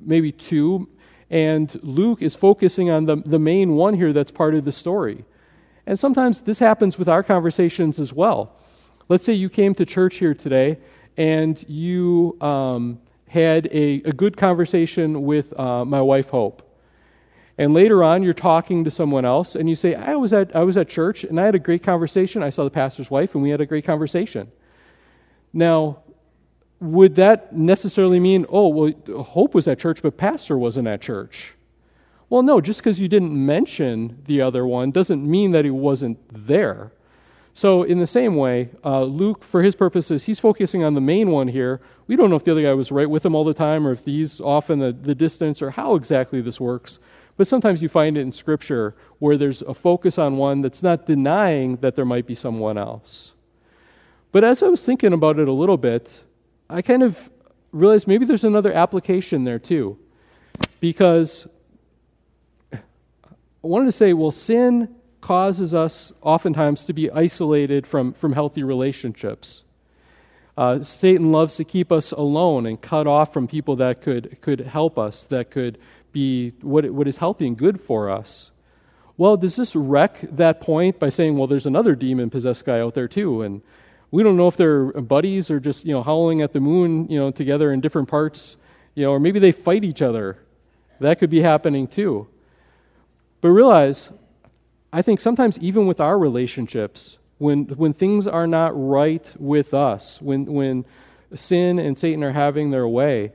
maybe 0.00 0.32
two, 0.32 0.88
and 1.30 1.80
Luke 1.82 2.22
is 2.22 2.34
focusing 2.34 2.90
on 2.90 3.04
the 3.04 3.16
the 3.16 3.38
main 3.38 3.74
one 3.74 3.94
here 3.94 4.12
that's 4.12 4.30
part 4.30 4.54
of 4.54 4.64
the 4.64 4.72
story. 4.72 5.24
And 5.86 5.98
sometimes 5.98 6.40
this 6.40 6.58
happens 6.58 6.98
with 6.98 7.08
our 7.08 7.22
conversations 7.22 7.98
as 7.98 8.12
well. 8.12 8.56
Let's 9.08 9.24
say 9.24 9.34
you 9.34 9.50
came 9.50 9.74
to 9.74 9.84
church 9.84 10.16
here 10.16 10.34
today 10.34 10.78
and 11.16 11.62
you 11.68 12.36
um, 12.40 13.00
had 13.28 13.66
a, 13.66 14.02
a 14.04 14.12
good 14.12 14.36
conversation 14.36 15.24
with 15.24 15.58
uh, 15.58 15.84
my 15.84 16.00
wife, 16.00 16.30
Hope. 16.30 16.62
And 17.58 17.72
later 17.72 18.02
on, 18.02 18.22
you're 18.22 18.32
talking 18.32 18.84
to 18.84 18.90
someone 18.90 19.24
else, 19.24 19.54
and 19.54 19.68
you 19.68 19.76
say, 19.76 19.94
I 19.94 20.16
was, 20.16 20.32
at, 20.32 20.54
I 20.56 20.64
was 20.64 20.76
at 20.76 20.88
church, 20.88 21.22
and 21.22 21.38
I 21.38 21.44
had 21.44 21.54
a 21.54 21.60
great 21.60 21.84
conversation. 21.84 22.42
I 22.42 22.50
saw 22.50 22.64
the 22.64 22.70
pastor's 22.70 23.10
wife, 23.10 23.34
and 23.34 23.42
we 23.44 23.50
had 23.50 23.60
a 23.60 23.66
great 23.66 23.84
conversation. 23.84 24.50
Now, 25.52 26.03
would 26.80 27.14
that 27.16 27.56
necessarily 27.56 28.20
mean, 28.20 28.46
oh, 28.48 28.68
well, 28.68 28.92
Hope 29.22 29.54
was 29.54 29.68
at 29.68 29.78
church, 29.78 30.02
but 30.02 30.16
Pastor 30.16 30.58
wasn't 30.58 30.88
at 30.88 31.00
church? 31.00 31.54
Well, 32.28 32.42
no, 32.42 32.60
just 32.60 32.80
because 32.80 32.98
you 32.98 33.08
didn't 33.08 33.32
mention 33.32 34.22
the 34.26 34.40
other 34.40 34.66
one 34.66 34.90
doesn't 34.90 35.24
mean 35.28 35.52
that 35.52 35.64
he 35.64 35.70
wasn't 35.70 36.18
there. 36.46 36.90
So, 37.56 37.84
in 37.84 38.00
the 38.00 38.06
same 38.06 38.34
way, 38.34 38.70
uh, 38.84 39.04
Luke, 39.04 39.44
for 39.44 39.62
his 39.62 39.76
purposes, 39.76 40.24
he's 40.24 40.40
focusing 40.40 40.82
on 40.82 40.94
the 40.94 41.00
main 41.00 41.30
one 41.30 41.46
here. 41.46 41.80
We 42.08 42.16
don't 42.16 42.28
know 42.28 42.36
if 42.36 42.42
the 42.42 42.50
other 42.50 42.62
guy 42.62 42.72
was 42.72 42.90
right 42.90 43.08
with 43.08 43.24
him 43.24 43.36
all 43.36 43.44
the 43.44 43.54
time 43.54 43.86
or 43.86 43.92
if 43.92 44.04
he's 44.04 44.40
off 44.40 44.70
in 44.70 44.80
the, 44.80 44.92
the 44.92 45.14
distance 45.14 45.62
or 45.62 45.70
how 45.70 45.94
exactly 45.94 46.40
this 46.40 46.58
works. 46.58 46.98
But 47.36 47.46
sometimes 47.46 47.80
you 47.80 47.88
find 47.88 48.18
it 48.18 48.22
in 48.22 48.32
Scripture 48.32 48.96
where 49.20 49.36
there's 49.36 49.62
a 49.62 49.74
focus 49.74 50.18
on 50.18 50.36
one 50.36 50.62
that's 50.62 50.82
not 50.82 51.06
denying 51.06 51.76
that 51.76 51.94
there 51.94 52.04
might 52.04 52.26
be 52.26 52.34
someone 52.34 52.76
else. 52.76 53.32
But 54.32 54.42
as 54.42 54.60
I 54.60 54.66
was 54.66 54.82
thinking 54.82 55.12
about 55.12 55.38
it 55.38 55.46
a 55.46 55.52
little 55.52 55.76
bit, 55.76 56.23
I 56.68 56.82
kind 56.82 57.02
of 57.02 57.30
realized 57.72 58.06
maybe 58.06 58.24
there's 58.24 58.44
another 58.44 58.72
application 58.72 59.44
there 59.44 59.58
too. 59.58 59.98
Because 60.80 61.46
I 62.72 62.78
wanted 63.62 63.86
to 63.86 63.92
say, 63.92 64.12
well, 64.12 64.30
sin 64.30 64.94
causes 65.20 65.72
us 65.72 66.12
oftentimes 66.20 66.84
to 66.84 66.92
be 66.92 67.10
isolated 67.10 67.86
from, 67.86 68.12
from 68.12 68.32
healthy 68.32 68.62
relationships. 68.62 69.62
Uh, 70.56 70.82
Satan 70.82 71.32
loves 71.32 71.56
to 71.56 71.64
keep 71.64 71.90
us 71.90 72.12
alone 72.12 72.66
and 72.66 72.80
cut 72.80 73.06
off 73.06 73.32
from 73.32 73.48
people 73.48 73.76
that 73.76 74.02
could, 74.02 74.36
could 74.40 74.60
help 74.60 74.98
us, 74.98 75.24
that 75.24 75.50
could 75.50 75.78
be 76.12 76.50
what, 76.60 76.88
what 76.90 77.08
is 77.08 77.16
healthy 77.16 77.46
and 77.46 77.56
good 77.56 77.80
for 77.80 78.10
us. 78.10 78.50
Well, 79.16 79.36
does 79.36 79.56
this 79.56 79.74
wreck 79.74 80.18
that 80.22 80.60
point 80.60 80.98
by 80.98 81.08
saying, 81.08 81.36
well, 81.36 81.46
there's 81.46 81.66
another 81.66 81.94
demon 81.94 82.30
possessed 82.30 82.64
guy 82.64 82.80
out 82.80 82.94
there 82.94 83.08
too? 83.08 83.42
And 83.42 83.62
we 84.14 84.22
don't 84.22 84.36
know 84.36 84.46
if 84.46 84.56
they're 84.56 84.92
buddies 84.92 85.50
or 85.50 85.58
just, 85.58 85.84
you 85.84 85.92
know, 85.92 86.00
howling 86.00 86.40
at 86.40 86.52
the 86.52 86.60
moon, 86.60 87.08
you 87.08 87.18
know, 87.18 87.32
together 87.32 87.72
in 87.72 87.80
different 87.80 88.08
parts, 88.08 88.54
you 88.94 89.02
know, 89.02 89.10
or 89.10 89.18
maybe 89.18 89.40
they 89.40 89.50
fight 89.50 89.82
each 89.82 90.02
other. 90.02 90.38
That 91.00 91.18
could 91.18 91.30
be 91.30 91.40
happening 91.40 91.88
too. 91.88 92.28
But 93.40 93.48
realize 93.48 94.10
I 94.92 95.02
think 95.02 95.18
sometimes 95.18 95.58
even 95.58 95.88
with 95.88 95.98
our 96.00 96.16
relationships, 96.16 97.18
when, 97.38 97.64
when 97.64 97.92
things 97.92 98.28
are 98.28 98.46
not 98.46 98.70
right 98.76 99.28
with 99.36 99.74
us, 99.74 100.22
when, 100.22 100.46
when 100.46 100.84
sin 101.34 101.80
and 101.80 101.98
Satan 101.98 102.22
are 102.22 102.30
having 102.30 102.70
their 102.70 102.86
way, 102.86 103.32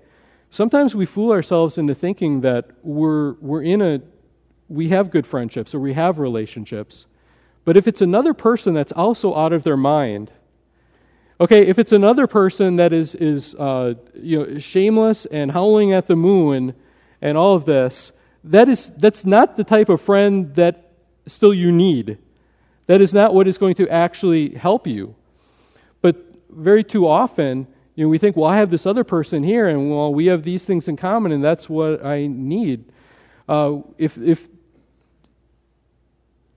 sometimes 0.50 0.96
we 0.96 1.06
fool 1.06 1.34
ourselves 1.34 1.78
into 1.78 1.94
thinking 1.94 2.40
that 2.40 2.70
we're, 2.84 3.34
we're 3.42 3.64
in 3.64 3.82
a, 3.82 4.00
we 4.70 4.88
have 4.88 5.12
good 5.12 5.28
friendships 5.28 5.76
or 5.76 5.82
we 5.82 5.92
have 5.92 6.20
relationships. 6.20 7.06
But 7.66 7.76
if 7.76 7.86
it's 7.86 8.00
another 8.00 8.34
person 8.34 8.74
that's 8.74 8.94
also 8.94 9.36
out 9.36 9.52
of 9.52 9.64
their 9.64 9.76
mind, 9.76 10.32
okay, 11.40 11.68
if 11.68 11.80
it's 11.80 11.92
another 11.92 12.28
person 12.28 12.78
that 12.78 12.94
is, 12.94 13.16
is 13.16 13.56
uh, 13.56 13.94
you 14.14 14.40
know, 14.40 14.60
shameless 14.60 15.26
and 15.26 15.52
howling 15.52 15.94
at 15.94 16.08
the 16.08 16.16
moon 16.16 16.74
and 17.22 17.38
all 17.38 17.56
of 17.56 17.66
this, 17.66 18.12
that 18.46 18.70
is, 18.70 18.92
that's 18.98 19.26
not 19.26 19.58
the 19.58 19.64
type 19.64 19.90
of 19.90 20.02
friend 20.02 20.54
that 20.56 20.92
still 21.28 21.54
you 21.54 21.72
need. 21.72 22.18
That 22.88 23.02
is 23.02 23.14
not 23.14 23.34
what 23.34 23.48
is 23.48 23.58
going 23.58 23.76
to 23.76 23.88
actually 23.90 24.56
help 24.56 24.88
you. 24.88 25.16
But 26.02 26.18
very 26.50 26.84
too 26.84 27.08
often, 27.08 27.68
you 27.96 28.06
know, 28.06 28.10
we 28.10 28.18
think, 28.18 28.36
well, 28.36 28.50
I 28.50 28.58
have 28.58 28.72
this 28.72 28.86
other 28.86 29.04
person 29.04 29.44
here, 29.44 29.68
and 29.68 29.92
well, 29.92 30.14
we 30.14 30.28
have 30.28 30.44
these 30.44 30.64
things 30.64 30.88
in 30.88 30.96
common, 30.96 31.32
and 31.32 31.44
that's 31.44 31.70
what 31.70 32.04
I 32.06 32.28
need. 32.28 32.86
Uh, 33.48 33.80
if, 33.98 34.18
if 34.18 34.48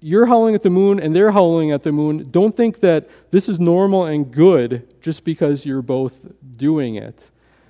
you're 0.03 0.27
howling 0.27 0.55
at 0.55 0.63
the 0.63 0.71
moon 0.71 1.01
and 1.01 1.15
they're 1.15 1.31
howling 1.31 1.71
at 1.73 1.83
the 1.83 1.93
moon, 1.93 2.29
don't 2.31 2.57
think 2.57 2.81
that 2.81 3.09
this 3.31 3.49
is 3.49 3.61
normal 3.61 4.07
and 4.07 4.31
good 4.31 4.89
just 5.01 5.25
because 5.25 5.65
you're 5.65 5.83
both 5.83 6.13
doing 6.57 6.97
it. 6.97 7.23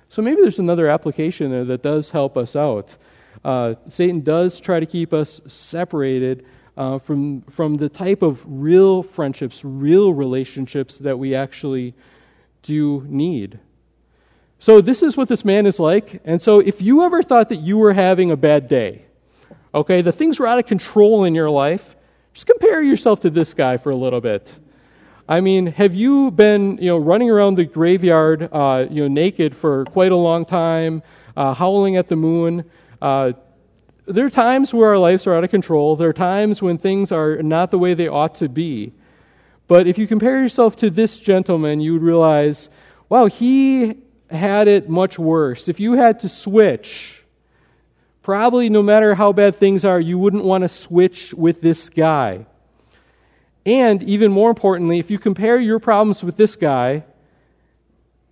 So 0.09 0.21
maybe 0.21 0.41
there's 0.41 0.59
another 0.59 0.87
application 0.89 1.51
there 1.51 1.65
that 1.65 1.83
does 1.83 2.09
help 2.09 2.37
us 2.37 2.55
out. 2.55 2.95
Uh, 3.43 3.75
Satan 3.87 4.21
does 4.21 4.59
try 4.59 4.79
to 4.79 4.85
keep 4.85 5.13
us 5.13 5.41
separated 5.47 6.45
uh, 6.75 6.99
from, 6.99 7.41
from 7.43 7.75
the 7.77 7.89
type 7.89 8.21
of 8.21 8.43
real 8.45 9.03
friendships, 9.03 9.61
real 9.63 10.13
relationships 10.13 10.97
that 10.99 11.17
we 11.17 11.35
actually 11.35 11.93
do 12.63 13.03
need. 13.07 13.59
So, 14.59 14.81
this 14.81 15.03
is 15.03 15.17
what 15.17 15.27
this 15.27 15.43
man 15.43 15.65
is 15.65 15.77
like. 15.77 16.21
And 16.23 16.41
so, 16.41 16.59
if 16.59 16.81
you 16.81 17.03
ever 17.03 17.21
thought 17.21 17.49
that 17.49 17.57
you 17.57 17.77
were 17.77 17.91
having 17.91 18.31
a 18.31 18.37
bad 18.37 18.69
day, 18.69 19.05
okay, 19.75 20.01
the 20.01 20.11
things 20.11 20.39
were 20.39 20.47
out 20.47 20.57
of 20.57 20.65
control 20.65 21.25
in 21.25 21.35
your 21.35 21.49
life, 21.49 21.95
just 22.33 22.47
compare 22.47 22.81
yourself 22.81 23.19
to 23.21 23.29
this 23.29 23.53
guy 23.53 23.77
for 23.77 23.91
a 23.91 23.95
little 23.95 24.21
bit. 24.21 24.51
I 25.29 25.39
mean, 25.39 25.67
have 25.67 25.95
you 25.95 26.31
been, 26.31 26.77
you 26.81 26.87
know, 26.87 26.97
running 26.97 27.29
around 27.29 27.55
the 27.55 27.63
graveyard, 27.63 28.49
uh, 28.51 28.87
you 28.89 29.03
know, 29.03 29.07
naked 29.07 29.55
for 29.55 29.85
quite 29.85 30.11
a 30.11 30.17
long 30.17 30.43
time, 30.43 31.01
uh, 31.37 31.53
howling 31.53 31.95
at 31.95 32.09
the 32.09 32.15
moon? 32.15 32.69
Uh, 33.01 33.33
there 34.05 34.25
are 34.25 34.29
times 34.29 34.73
where 34.73 34.89
our 34.89 34.97
lives 34.97 35.25
are 35.27 35.33
out 35.33 35.43
of 35.43 35.49
control. 35.49 35.95
There 35.95 36.09
are 36.09 36.13
times 36.13 36.61
when 36.61 36.77
things 36.77 37.11
are 37.11 37.41
not 37.41 37.71
the 37.71 37.79
way 37.79 37.93
they 37.93 38.09
ought 38.09 38.35
to 38.35 38.49
be. 38.49 38.91
But 39.67 39.87
if 39.87 39.97
you 39.97 40.07
compare 40.07 40.41
yourself 40.41 40.75
to 40.77 40.89
this 40.89 41.17
gentleman, 41.17 41.79
you 41.79 41.93
would 41.93 42.03
realize, 42.03 42.67
wow, 43.07 43.27
he 43.27 43.95
had 44.29 44.67
it 44.67 44.89
much 44.89 45.17
worse. 45.17 45.69
If 45.69 45.79
you 45.79 45.93
had 45.93 46.19
to 46.21 46.29
switch, 46.29 47.12
probably 48.23 48.69
no 48.69 48.81
matter 48.81 49.13
how 49.13 49.33
bad 49.33 49.57
things 49.57 49.85
are, 49.85 49.99
you 49.99 50.17
wouldn't 50.17 50.43
want 50.43 50.63
to 50.63 50.69
switch 50.69 51.33
with 51.33 51.61
this 51.61 51.89
guy. 51.89 52.45
And 53.65 54.01
even 54.03 54.31
more 54.31 54.49
importantly, 54.49 54.99
if 54.99 55.11
you 55.11 55.19
compare 55.19 55.59
your 55.59 55.79
problems 55.79 56.23
with 56.23 56.37
this 56.37 56.55
guy, 56.55 57.03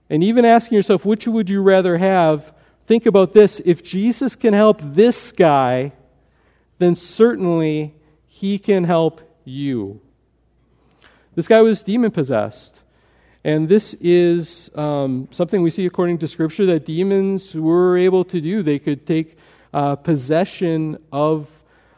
and 0.10 0.24
even 0.24 0.43
asking 0.43 0.75
yourself, 0.75 1.05
which 1.05 1.27
would 1.27 1.50
you 1.50 1.62
rather 1.62 1.98
have, 1.98 2.53
think 2.86 3.05
about 3.05 3.31
this. 3.31 3.62
If 3.63 3.83
Jesus 3.83 4.36
can 4.36 4.53
help 4.53 4.81
this 4.81 5.31
guy, 5.31 5.93
then 6.79 6.95
certainly 6.95 7.93
he 8.27 8.60
can 8.60 8.83
help 8.83 9.21
you. 9.45 10.01
This 11.36 11.48
guy 11.48 11.62
was 11.62 11.81
demon 11.81 12.12
possessed. 12.12 12.81
And 13.43 13.69
this 13.69 13.95
is 14.01 14.69
um, 14.75 15.27
something 15.31 15.62
we 15.62 15.71
see 15.71 15.86
according 15.86 16.19
to 16.19 16.27
Scripture 16.27 16.65
that 16.67 16.86
demons 16.86 17.55
were 17.55 17.98
able 17.98 18.25
to 18.25 18.41
do. 18.41 18.62
They 18.63 18.79
could 18.79 19.07
take 19.07 19.38
uh, 19.73 19.95
possession 19.95 20.97
of, 21.11 21.47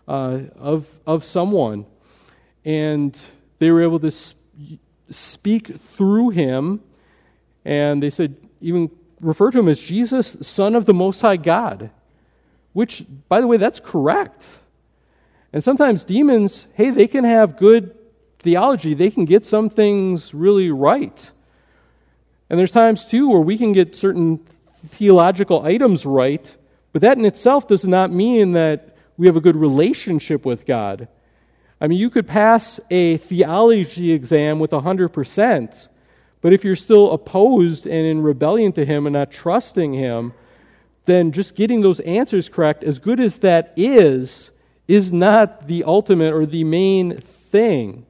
uh, 0.07 0.39
of, 0.57 0.87
of 1.05 1.23
someone. 1.23 1.85
And 2.65 3.19
they 3.59 3.71
were 3.71 3.83
able 3.83 3.99
to 3.99 4.11
sp- 4.11 4.39
speak 5.09 5.75
through 5.95 6.29
him. 6.29 6.81
And 7.65 8.01
they 8.01 8.09
said, 8.09 8.35
even 8.61 8.89
refer 9.19 9.51
to 9.51 9.59
him 9.59 9.69
as 9.69 9.79
Jesus, 9.79 10.37
Son 10.41 10.75
of 10.75 10.85
the 10.85 10.93
Most 10.93 11.21
High 11.21 11.37
God. 11.37 11.89
Which, 12.73 13.05
by 13.29 13.41
the 13.41 13.47
way, 13.47 13.57
that's 13.57 13.79
correct. 13.79 14.43
And 15.51 15.63
sometimes 15.63 16.03
demons, 16.03 16.65
hey, 16.73 16.89
they 16.89 17.07
can 17.07 17.23
have 17.23 17.57
good 17.57 17.95
theology, 18.39 18.93
they 18.93 19.09
can 19.09 19.25
get 19.25 19.45
some 19.45 19.69
things 19.69 20.33
really 20.33 20.71
right. 20.71 21.31
And 22.49 22.59
there's 22.59 22.71
times, 22.71 23.05
too, 23.05 23.29
where 23.29 23.39
we 23.39 23.57
can 23.57 23.71
get 23.71 23.95
certain 23.95 24.39
theological 24.89 25.63
items 25.63 26.05
right, 26.05 26.53
but 26.93 27.01
that 27.01 27.17
in 27.17 27.25
itself 27.25 27.67
does 27.67 27.85
not 27.85 28.11
mean 28.11 28.53
that 28.53 28.95
we 29.17 29.27
have 29.27 29.35
a 29.35 29.41
good 29.41 29.57
relationship 29.57 30.45
with 30.45 30.65
God. 30.65 31.09
I 31.81 31.87
mean, 31.87 31.99
you 31.99 32.09
could 32.09 32.25
pass 32.27 32.79
a 32.89 33.17
theology 33.17 34.13
exam 34.13 34.59
with 34.59 34.71
100%, 34.71 35.87
but 36.39 36.53
if 36.53 36.63
you're 36.63 36.77
still 36.77 37.11
opposed 37.11 37.85
and 37.85 38.05
in 38.05 38.21
rebellion 38.21 38.71
to 38.73 38.85
Him 38.85 39.05
and 39.05 39.13
not 39.13 39.31
trusting 39.31 39.93
Him, 39.93 40.33
then 41.05 41.33
just 41.33 41.55
getting 41.55 41.81
those 41.81 41.99
answers 41.99 42.47
correct, 42.47 42.85
as 42.85 42.99
good 42.99 43.19
as 43.19 43.39
that 43.39 43.73
is, 43.75 44.51
is 44.87 45.11
not 45.11 45.67
the 45.67 45.83
ultimate 45.83 46.31
or 46.31 46.45
the 46.45 46.63
main 46.63 47.19
thing. 47.19 48.05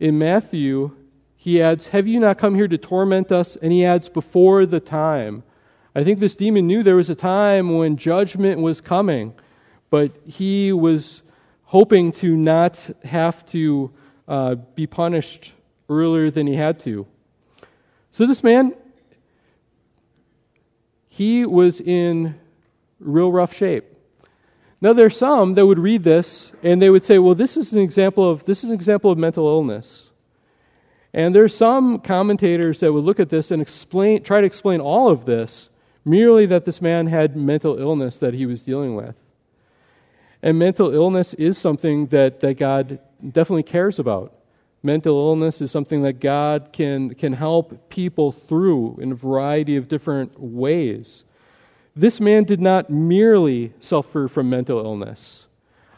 in 0.00 0.18
Matthew, 0.18 0.96
he 1.42 1.62
adds, 1.62 1.86
Have 1.86 2.06
you 2.06 2.20
not 2.20 2.36
come 2.36 2.54
here 2.54 2.68
to 2.68 2.76
torment 2.76 3.32
us? 3.32 3.56
And 3.56 3.72
he 3.72 3.82
adds, 3.82 4.10
Before 4.10 4.66
the 4.66 4.78
time. 4.78 5.42
I 5.94 6.04
think 6.04 6.18
this 6.18 6.36
demon 6.36 6.66
knew 6.66 6.82
there 6.82 6.96
was 6.96 7.08
a 7.08 7.14
time 7.14 7.78
when 7.78 7.96
judgment 7.96 8.60
was 8.60 8.82
coming, 8.82 9.32
but 9.88 10.12
he 10.26 10.70
was 10.70 11.22
hoping 11.64 12.12
to 12.12 12.36
not 12.36 12.78
have 13.04 13.46
to 13.46 13.90
uh, 14.28 14.56
be 14.74 14.86
punished 14.86 15.54
earlier 15.88 16.30
than 16.30 16.46
he 16.46 16.56
had 16.56 16.78
to. 16.80 17.06
So 18.12 18.26
this 18.26 18.44
man, 18.44 18.74
he 21.08 21.46
was 21.46 21.80
in 21.80 22.38
real 22.98 23.32
rough 23.32 23.54
shape. 23.54 23.86
Now, 24.82 24.92
there 24.92 25.06
are 25.06 25.10
some 25.10 25.54
that 25.54 25.64
would 25.64 25.78
read 25.78 26.04
this 26.04 26.52
and 26.62 26.82
they 26.82 26.90
would 26.90 27.02
say, 27.02 27.18
well, 27.18 27.34
this 27.34 27.56
is 27.56 27.72
an 27.72 27.78
example 27.78 28.30
of, 28.30 28.44
this 28.44 28.62
is 28.62 28.68
an 28.68 28.74
example 28.74 29.10
of 29.10 29.16
mental 29.16 29.46
illness. 29.46 30.09
And 31.12 31.34
there's 31.34 31.56
some 31.56 31.98
commentators 31.98 32.80
that 32.80 32.92
would 32.92 33.04
look 33.04 33.20
at 33.20 33.30
this 33.30 33.50
and 33.50 33.60
explain, 33.60 34.22
try 34.22 34.40
to 34.40 34.46
explain 34.46 34.80
all 34.80 35.10
of 35.10 35.24
this 35.24 35.68
merely 36.04 36.46
that 36.46 36.64
this 36.64 36.80
man 36.80 37.06
had 37.06 37.36
mental 37.36 37.78
illness 37.78 38.18
that 38.18 38.34
he 38.34 38.46
was 38.46 38.62
dealing 38.62 38.94
with. 38.94 39.14
And 40.42 40.58
mental 40.58 40.94
illness 40.94 41.34
is 41.34 41.58
something 41.58 42.06
that, 42.06 42.40
that 42.40 42.54
God 42.54 42.98
definitely 43.20 43.64
cares 43.64 43.98
about. 43.98 44.32
Mental 44.82 45.14
illness 45.14 45.60
is 45.60 45.70
something 45.70 46.02
that 46.02 46.20
God 46.20 46.70
can, 46.72 47.14
can 47.14 47.34
help 47.34 47.90
people 47.90 48.32
through 48.32 48.98
in 49.00 49.12
a 49.12 49.14
variety 49.14 49.76
of 49.76 49.88
different 49.88 50.40
ways. 50.40 51.24
This 51.94 52.20
man 52.20 52.44
did 52.44 52.60
not 52.60 52.88
merely 52.88 53.74
suffer 53.80 54.28
from 54.28 54.48
mental 54.48 54.78
illness. 54.78 55.46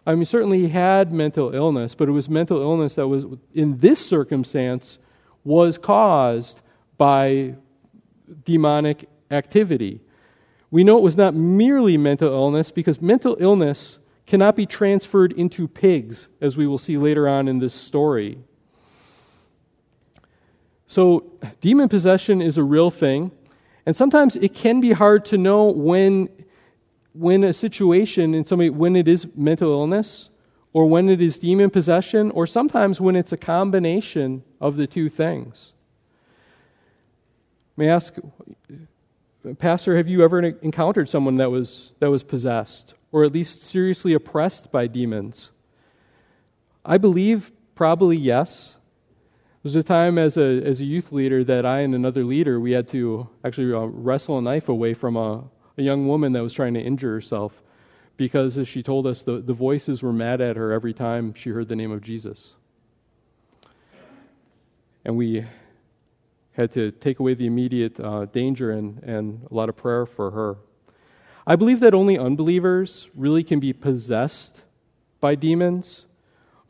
I 0.04 0.16
mean, 0.16 0.24
certainly 0.24 0.62
he 0.62 0.68
had 0.68 1.12
mental 1.12 1.54
illness, 1.54 1.94
but 1.94 2.08
it 2.08 2.12
was 2.12 2.28
mental 2.28 2.60
illness 2.60 2.96
that 2.96 3.06
was, 3.06 3.24
in 3.54 3.78
this 3.78 4.04
circumstance, 4.04 4.98
was 5.44 5.78
caused 5.78 6.60
by 6.96 7.54
demonic 8.44 9.08
activity. 9.30 10.00
We 10.70 10.84
know 10.84 10.96
it 10.98 11.02
was 11.02 11.16
not 11.16 11.34
merely 11.34 11.96
mental 11.96 12.32
illness 12.32 12.70
because 12.70 13.00
mental 13.02 13.36
illness 13.40 13.98
cannot 14.26 14.56
be 14.56 14.66
transferred 14.66 15.32
into 15.32 15.68
pigs, 15.68 16.28
as 16.40 16.56
we 16.56 16.66
will 16.66 16.78
see 16.78 16.96
later 16.96 17.28
on 17.28 17.48
in 17.48 17.58
this 17.58 17.74
story. 17.74 18.38
So, 20.86 21.24
demon 21.60 21.88
possession 21.88 22.40
is 22.40 22.56
a 22.56 22.62
real 22.62 22.90
thing. 22.90 23.32
And 23.86 23.96
sometimes 23.96 24.36
it 24.36 24.54
can 24.54 24.80
be 24.80 24.92
hard 24.92 25.24
to 25.26 25.38
know 25.38 25.64
when, 25.70 26.28
when 27.14 27.44
a 27.44 27.52
situation 27.52 28.34
in 28.34 28.44
somebody, 28.44 28.70
when 28.70 28.94
it 28.94 29.08
is 29.08 29.26
mental 29.34 29.70
illness 29.70 30.28
or 30.72 30.86
when 30.86 31.08
it 31.08 31.20
is 31.20 31.38
demon 31.38 31.68
possession, 31.68 32.30
or 32.30 32.46
sometimes 32.46 33.00
when 33.00 33.16
it's 33.16 33.32
a 33.32 33.36
combination 33.36 34.42
of 34.62 34.76
the 34.76 34.86
two 34.86 35.08
things. 35.08 35.72
May 37.76 37.90
I 37.90 37.96
ask, 37.96 38.14
Pastor, 39.58 39.96
have 39.96 40.06
you 40.06 40.22
ever 40.22 40.40
encountered 40.40 41.08
someone 41.08 41.36
that 41.36 41.50
was, 41.50 41.90
that 41.98 42.10
was 42.10 42.22
possessed 42.22 42.94
or 43.10 43.24
at 43.24 43.32
least 43.32 43.64
seriously 43.64 44.14
oppressed 44.14 44.70
by 44.70 44.86
demons? 44.86 45.50
I 46.84 46.96
believe 46.96 47.50
probably 47.74 48.16
yes. 48.16 48.74
There 49.62 49.70
was 49.70 49.76
a 49.76 49.82
time 49.82 50.16
as 50.16 50.36
a, 50.36 50.62
as 50.64 50.80
a 50.80 50.84
youth 50.84 51.10
leader 51.10 51.42
that 51.44 51.66
I 51.66 51.80
and 51.80 51.94
another 51.94 52.22
leader, 52.22 52.60
we 52.60 52.70
had 52.70 52.86
to 52.88 53.28
actually 53.44 53.74
uh, 53.74 53.80
wrestle 53.86 54.38
a 54.38 54.42
knife 54.42 54.68
away 54.68 54.94
from 54.94 55.16
a, 55.16 55.42
a 55.76 55.82
young 55.82 56.06
woman 56.06 56.32
that 56.34 56.42
was 56.42 56.52
trying 56.52 56.74
to 56.74 56.80
injure 56.80 57.12
herself 57.12 57.52
because, 58.16 58.58
as 58.58 58.68
she 58.68 58.82
told 58.82 59.08
us, 59.08 59.24
the, 59.24 59.40
the 59.40 59.54
voices 59.54 60.02
were 60.02 60.12
mad 60.12 60.40
at 60.40 60.56
her 60.56 60.70
every 60.70 60.92
time 60.92 61.34
she 61.34 61.50
heard 61.50 61.66
the 61.66 61.76
name 61.76 61.90
of 61.90 62.02
Jesus. 62.02 62.54
And 65.04 65.16
we 65.16 65.44
had 66.52 66.70
to 66.72 66.90
take 66.92 67.18
away 67.18 67.34
the 67.34 67.46
immediate 67.46 67.98
uh, 67.98 68.26
danger 68.26 68.72
and, 68.72 69.02
and 69.02 69.46
a 69.50 69.54
lot 69.54 69.68
of 69.68 69.76
prayer 69.76 70.06
for 70.06 70.30
her. 70.30 70.56
I 71.46 71.56
believe 71.56 71.80
that 71.80 71.94
only 71.94 72.18
unbelievers 72.18 73.08
really 73.14 73.42
can 73.42 73.58
be 73.58 73.72
possessed 73.72 74.60
by 75.20 75.34
demons 75.34 76.06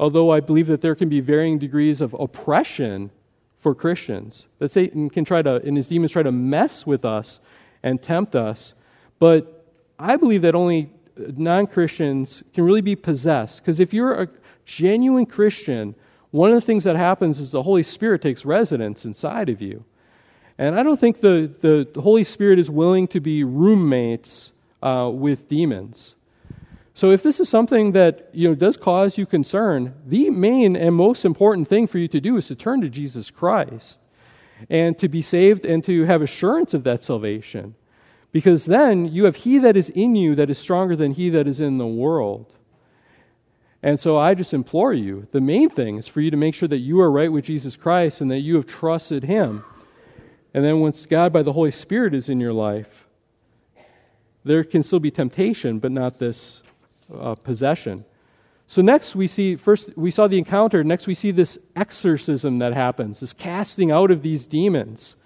although 0.03 0.33
I 0.33 0.41
believe 0.41 0.67
that 0.67 0.81
there 0.81 0.97
can 0.97 1.09
be 1.09 1.21
varying 1.21 1.61
degrees 1.61 2.01
of 2.01 2.13
oppression 2.15 3.13
for 3.61 3.73
Christians. 3.73 4.49
That 4.59 4.73
Satan 4.73 5.09
can 5.09 5.25
try 5.25 5.43
to, 5.43 5.63
and 5.63 5.77
his 5.77 5.87
demons 5.87 6.11
try 6.11 6.25
to 6.25 6.33
mess 6.33 6.85
with 6.85 7.05
us 7.05 7.39
and 7.85 8.03
tempt 8.03 8.35
us. 8.35 8.75
But 9.21 9.65
I 10.01 10.17
believe 10.17 10.43
that 10.43 10.57
only 10.57 10.91
non 11.17 11.69
Christians 11.69 12.43
can 12.53 12.65
really 12.65 12.81
be 12.81 12.97
possessed. 12.97 13.61
Because 13.61 13.79
if 13.79 13.95
you're 13.95 14.23
a 14.23 14.29
genuine 14.65 15.25
Christian, 15.25 15.95
one 16.33 16.51
of 16.51 16.57
the 16.57 16.67
things 16.67 16.85
that 16.85 16.97
happens 16.97 17.39
is 17.39 17.53
the 17.53 17.63
Holy 17.63 17.83
Spirit 17.83 18.23
takes 18.23 18.45
residence 18.45 19.05
inside 19.05 19.49
of 19.49 19.63
you. 19.63 19.85
And 20.59 20.79
I 20.79 20.83
don't 20.83 20.99
think 20.99 21.21
the, 21.21 21.53
the 21.61 22.01
Holy 22.01 22.25
Spirit 22.25 22.59
is 22.59 22.69
willing 22.69 23.07
to 23.09 23.21
be 23.21 23.45
roommates 23.45 24.53
uh, 24.83 25.11
with 25.13 25.49
demons. 25.49 26.15
So 26.95 27.11
if 27.11 27.23
this 27.23 27.41
is 27.41 27.49
something 27.49 27.93
that 27.93 28.31
you 28.33 28.49
know 28.49 28.55
does 28.55 28.77
cause 28.77 29.17
you 29.17 29.27
concern, 29.27 29.95
the 30.07 30.31
main 30.31 30.77
and 30.77 30.95
most 30.95 31.25
important 31.25 31.69
thing 31.69 31.87
for 31.87 31.99
you 31.99 32.09
to 32.09 32.21
do 32.21 32.37
is 32.37 32.49
to 32.49 32.55
turn 32.55 32.81
to 32.81 32.89
Jesus 32.89 33.31
Christ 33.31 33.99
and 34.69 34.97
to 34.99 35.09
be 35.09 35.23
saved 35.23 35.65
and 35.65 35.83
to 35.85 36.05
have 36.05 36.23
assurance 36.23 36.75
of 36.75 36.85
that 36.85 37.03
salvation. 37.03 37.75
Because 38.31 38.65
then 38.65 39.07
you 39.07 39.25
have 39.25 39.37
he 39.37 39.59
that 39.59 39.77
is 39.77 39.91
in 39.91 40.15
you 40.15 40.35
that 40.35 40.51
is 40.51 40.59
stronger 40.59 40.97
than 40.97 41.13
he 41.13 41.31
that 41.31 41.47
is 41.47 41.61
in 41.61 41.79
the 41.79 41.87
world. 41.87 42.55
And 43.83 43.99
so 43.99 44.17
I 44.17 44.35
just 44.35 44.55
implore 44.55 44.93
you, 44.93 45.27
the 45.33 45.41
main 45.41 45.69
thing 45.69 45.97
is 45.97 46.07
for 46.07 46.21
you 46.21 46.31
to 46.31 46.37
make 46.37 46.55
sure 46.55 46.69
that 46.69 46.79
you 46.79 47.01
are 47.01 47.11
right 47.11 47.33
with 47.33 47.45
Jesus 47.45 47.75
Christ 47.75 48.21
and 48.21 48.31
that 48.31 48.41
you 48.41 48.55
have 48.55 48.67
trusted 48.67 49.25
him. 49.25 49.65
And 50.55 50.65
then 50.65 50.81
once 50.81 51.05
God 51.07 51.33
by 51.33 51.43
the 51.43 51.53
Holy 51.53 51.73
Spirit 51.73 52.15
is 52.15 52.29
in 52.29 52.39
your 52.39 52.53
life, 52.53 53.09
there 54.45 54.63
can 54.63 54.83
still 54.83 55.01
be 55.01 55.11
temptation, 55.11 55.79
but 55.79 55.91
not 55.91 56.19
this 56.19 56.63
uh, 57.13 57.35
possession. 57.35 58.05
So 58.67 58.83
next 58.83 59.15
we 59.15 59.29
see 59.29 59.57
first 59.57 59.97
we 59.97 60.11
saw 60.11 60.29
the 60.29 60.39
encounter, 60.39 60.83
next 60.83 61.07
we 61.07 61.15
see 61.15 61.31
this 61.31 61.59
exorcism 61.77 62.59
that 62.59 62.73
happens, 62.73 63.21
this 63.21 63.33
casting 63.33 63.91
out 63.91 64.11
of 64.11 64.23
these 64.23 64.47
demons. 64.47 65.17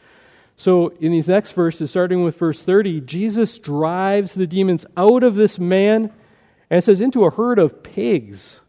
So 0.57 0.89
in 1.01 1.13
these 1.13 1.29
next 1.29 1.53
verses, 1.53 1.91
starting 1.91 2.25
with 2.25 2.37
verse 2.39 2.63
30, 2.63 3.03
Jesus 3.03 3.59
drives 3.59 4.33
the 4.33 4.47
demons 4.47 4.87
out 4.97 5.23
of 5.23 5.35
this 5.35 5.59
man 5.59 6.11
and 6.71 6.79
it 6.79 6.85
says 6.85 7.01
into 7.01 7.25
a 7.25 7.31
herd 7.31 7.59
of 7.59 7.83
pigs. 7.83 8.61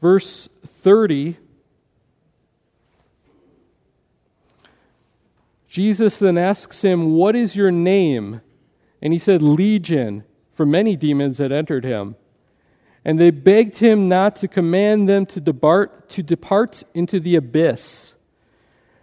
Verse 0.00 0.48
30 0.82 1.36
Jesus 5.72 6.18
then 6.18 6.36
asks 6.36 6.82
him, 6.82 7.14
What 7.14 7.34
is 7.34 7.56
your 7.56 7.70
name? 7.70 8.42
And 9.00 9.10
he 9.10 9.18
said, 9.18 9.40
Legion, 9.40 10.22
for 10.52 10.66
many 10.66 10.96
demons 10.96 11.38
had 11.38 11.50
entered 11.50 11.86
him. 11.86 12.14
And 13.06 13.18
they 13.18 13.30
begged 13.30 13.76
him 13.76 14.06
not 14.06 14.36
to 14.36 14.48
command 14.48 15.08
them 15.08 15.24
to 15.24 15.40
depart, 15.40 16.10
to 16.10 16.22
depart 16.22 16.82
into 16.92 17.18
the 17.18 17.36
abyss. 17.36 18.14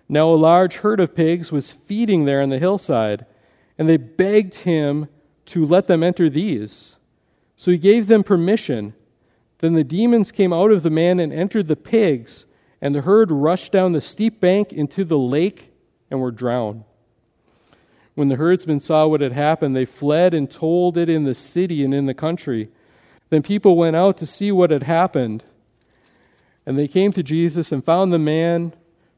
Now 0.08 0.30
a 0.30 0.36
large 0.36 0.76
herd 0.76 1.00
of 1.00 1.16
pigs 1.16 1.52
was 1.52 1.72
feeding 1.72 2.26
there 2.26 2.40
on 2.40 2.50
the 2.50 2.60
hillside, 2.60 3.26
and 3.80 3.90
they 3.90 3.98
begged 3.98 4.54
him 4.54 5.08
to 5.50 5.66
let 5.66 5.88
them 5.88 6.04
enter 6.04 6.30
these. 6.30 6.96
So 7.58 7.72
he 7.72 7.78
gave 7.78 8.08
them 8.08 8.24
permission. 8.24 8.94
Then 9.60 9.74
the 9.74 9.84
demons 9.84 10.32
came 10.32 10.54
out 10.54 10.72
of 10.72 10.84
the 10.84 10.90
man 10.90 11.20
and 11.20 11.34
entered 11.34 11.68
the 11.68 11.76
pigs, 11.76 12.46
and 12.82 12.96
the 12.96 13.02
herd 13.02 13.32
rushed 13.32 13.72
down 13.72 13.92
the 13.92 14.02
steep 14.02 14.40
bank 14.40 14.72
into 14.72 15.04
the 15.04 15.18
lake 15.18 15.72
and 16.10 16.22
were 16.22 16.32
drowned. 16.32 16.84
When 18.16 18.30
the 18.30 18.36
herdsmen 18.36 18.80
saw 18.80 19.08
what 19.08 19.22
had 19.22 19.32
happened, 19.32 19.76
they 19.76 19.86
fled 19.86 20.34
and 20.34 20.50
told 20.50 20.98
it 20.98 21.10
in 21.10 21.24
the 21.24 21.36
city 21.36 21.84
and 21.84 21.94
in 21.94 22.06
the 22.06 22.14
country. 22.14 22.70
Then 23.30 23.44
people 23.44 23.76
went 23.76 23.96
out 23.96 24.18
to 24.18 24.26
see 24.26 24.52
what 24.52 24.72
had 24.72 24.84
happened. 24.84 25.44
And 26.66 26.78
they 26.78 26.88
came 26.88 27.12
to 27.14 27.24
Jesus 27.24 27.72
and 27.72 27.84
found 27.84 28.12
the 28.12 28.20
man 28.20 28.74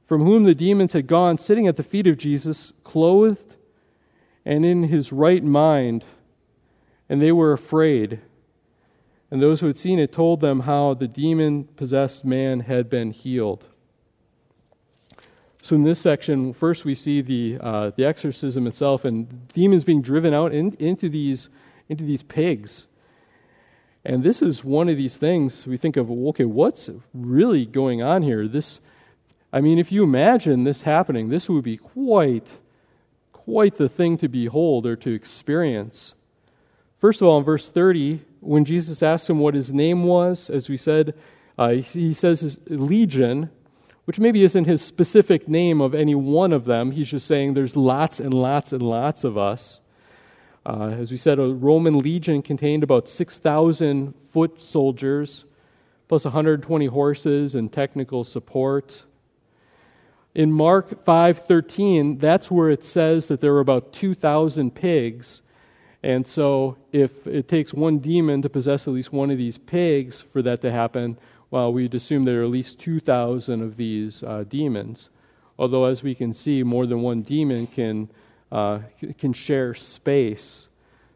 from 0.08 0.24
whom 0.24 0.44
the 0.44 0.56
demons 0.56 0.94
had 0.94 1.08
gone 1.08 1.38
sitting 1.38 1.68
at 1.68 1.78
the 1.78 1.84
feet 1.84 2.08
of 2.08 2.18
Jesus, 2.18 2.74
clothed 2.84 3.56
and 4.46 4.66
in 4.66 4.84
his 4.84 5.12
right 5.12 5.44
mind. 5.44 6.04
And 7.12 7.22
they 7.22 7.34
were 7.34 7.52
afraid. 7.52 8.22
And 9.30 9.42
those 9.42 9.60
who 9.60 9.68
had 9.68 9.76
seen 9.76 10.00
it 10.00 10.14
told 10.14 10.40
them 10.40 10.62
how 10.62 10.94
the 10.94 11.10
demon 11.10 11.66
possessed 11.76 12.24
man 12.24 12.62
had 12.62 12.90
been 12.90 13.12
healed. 13.12 13.66
So 15.62 15.76
in 15.76 15.84
this 15.84 16.00
section, 16.00 16.54
first 16.54 16.86
we 16.86 16.96
see 16.96 17.22
the 17.22 17.58
uh, 17.60 17.92
the 17.98 18.06
exorcism 18.06 18.66
itself 18.66 19.04
and 19.04 19.50
demons 19.50 19.84
being 19.84 20.02
driven 20.02 20.34
out 20.34 20.54
in, 20.54 20.72
into 20.80 21.10
these 21.10 21.50
into 21.90 22.06
these 22.06 22.24
pigs. 22.24 22.88
And 24.06 24.24
this 24.24 24.42
is 24.42 24.64
one 24.64 24.88
of 24.88 24.96
these 24.96 25.18
things 25.18 25.68
we 25.68 25.76
think 25.76 25.98
of. 25.98 26.10
Okay, 26.10 26.46
what's 26.46 26.90
really 27.14 27.66
going 27.66 28.02
on 28.02 28.24
here? 28.24 28.48
This, 28.48 28.80
I 29.52 29.60
mean, 29.60 29.80
if 29.80 29.92
you 29.92 30.06
imagine 30.06 30.64
this 30.64 30.84
happening, 30.84 31.28
this 31.28 31.50
would 31.50 31.66
be 31.66 31.76
quite 31.76 32.48
quite 33.34 33.76
the 33.76 33.90
thing 33.90 34.18
to 34.20 34.30
behold 34.30 34.86
or 34.86 34.96
to 34.96 35.14
experience. 35.14 36.14
First 37.02 37.20
of 37.20 37.28
all, 37.28 37.40
in 37.40 37.44
verse 37.44 37.68
30, 37.68 38.22
when 38.42 38.64
Jesus 38.64 39.02
asked 39.02 39.28
him 39.28 39.40
what 39.40 39.56
his 39.56 39.74
name 39.74 40.04
was, 40.04 40.52
as 40.52 40.70
we 40.70 40.78
said, 40.78 41.16
uh, 41.58 41.70
he 41.70 42.14
says 42.14 42.60
legion, 42.68 43.50
which 44.06 44.20
maybe 44.20 44.44
isn't 44.44 44.66
his 44.66 44.84
specific 44.84 45.48
name 45.48 45.82
of 45.82 45.96
any 45.96 46.14
one 46.14 46.54
of 46.54 46.66
them. 46.66 46.92
He's 46.92 47.10
just 47.10 47.26
saying 47.26 47.56
there's 47.56 47.76
lots 47.76 48.20
and 48.20 48.32
lots 48.32 48.72
and 48.72 48.84
lots 48.84 49.24
of 49.24 49.36
us. 49.36 49.82
Uh, 50.64 50.90
as 50.90 51.10
we 51.10 51.18
said, 51.18 51.40
a 51.40 51.48
Roman 51.48 51.98
legion 51.98 52.44
contained 52.44 52.84
about 52.84 53.10
6,000 53.10 54.14
foot 54.30 54.62
soldiers, 54.62 55.46
plus 56.08 56.24
120 56.24 56.86
horses 56.86 57.56
and 57.56 57.74
technical 57.74 58.24
support. 58.24 59.06
In 60.36 60.52
Mark 60.52 61.04
5:13, 61.04 62.20
that's 62.20 62.52
where 62.52 62.70
it 62.70 62.84
says 62.84 63.28
that 63.30 63.42
there 63.42 63.54
were 63.54 63.60
about 63.60 63.92
2,000 63.92 64.76
pigs. 64.76 65.42
And 66.04 66.26
so 66.26 66.78
if 66.92 67.28
it 67.28 67.48
takes 67.48 67.74
one 67.74 68.00
demon 68.00 68.42
to 68.42 68.50
possess 68.50 68.88
at 68.88 68.94
least 68.94 69.14
one 69.14 69.30
of 69.30 69.38
these 69.38 69.58
pigs 69.58 70.24
for 70.34 70.42
that 70.42 70.62
to 70.62 70.72
happen, 70.72 71.18
well, 71.52 71.72
we'd 71.72 71.94
assume 71.94 72.26
there 72.26 72.42
are 72.42 72.46
at 72.46 72.50
least 72.50 72.80
2,000 72.80 73.62
of 73.62 73.78
these 73.78 74.24
uh, 74.24 74.46
demons. 74.48 75.10
Although, 75.60 75.86
as 75.86 76.02
we 76.02 76.16
can 76.16 76.34
see, 76.34 76.64
more 76.64 76.88
than 76.88 77.02
one 77.02 77.22
demon 77.22 77.68
can, 77.68 78.10
uh, 78.52 78.80
can 79.20 79.34
share 79.34 79.76
space. 79.76 80.70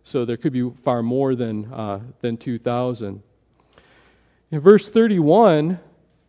So 0.04 0.24
there 0.24 0.38
could 0.38 0.54
be 0.54 0.70
far 0.84 1.02
more 1.02 1.36
than, 1.36 1.72
uh, 1.74 2.02
than 2.22 2.38
2,000. 2.38 3.24
In 4.52 4.60
verse 4.60 4.88
31, 4.88 5.80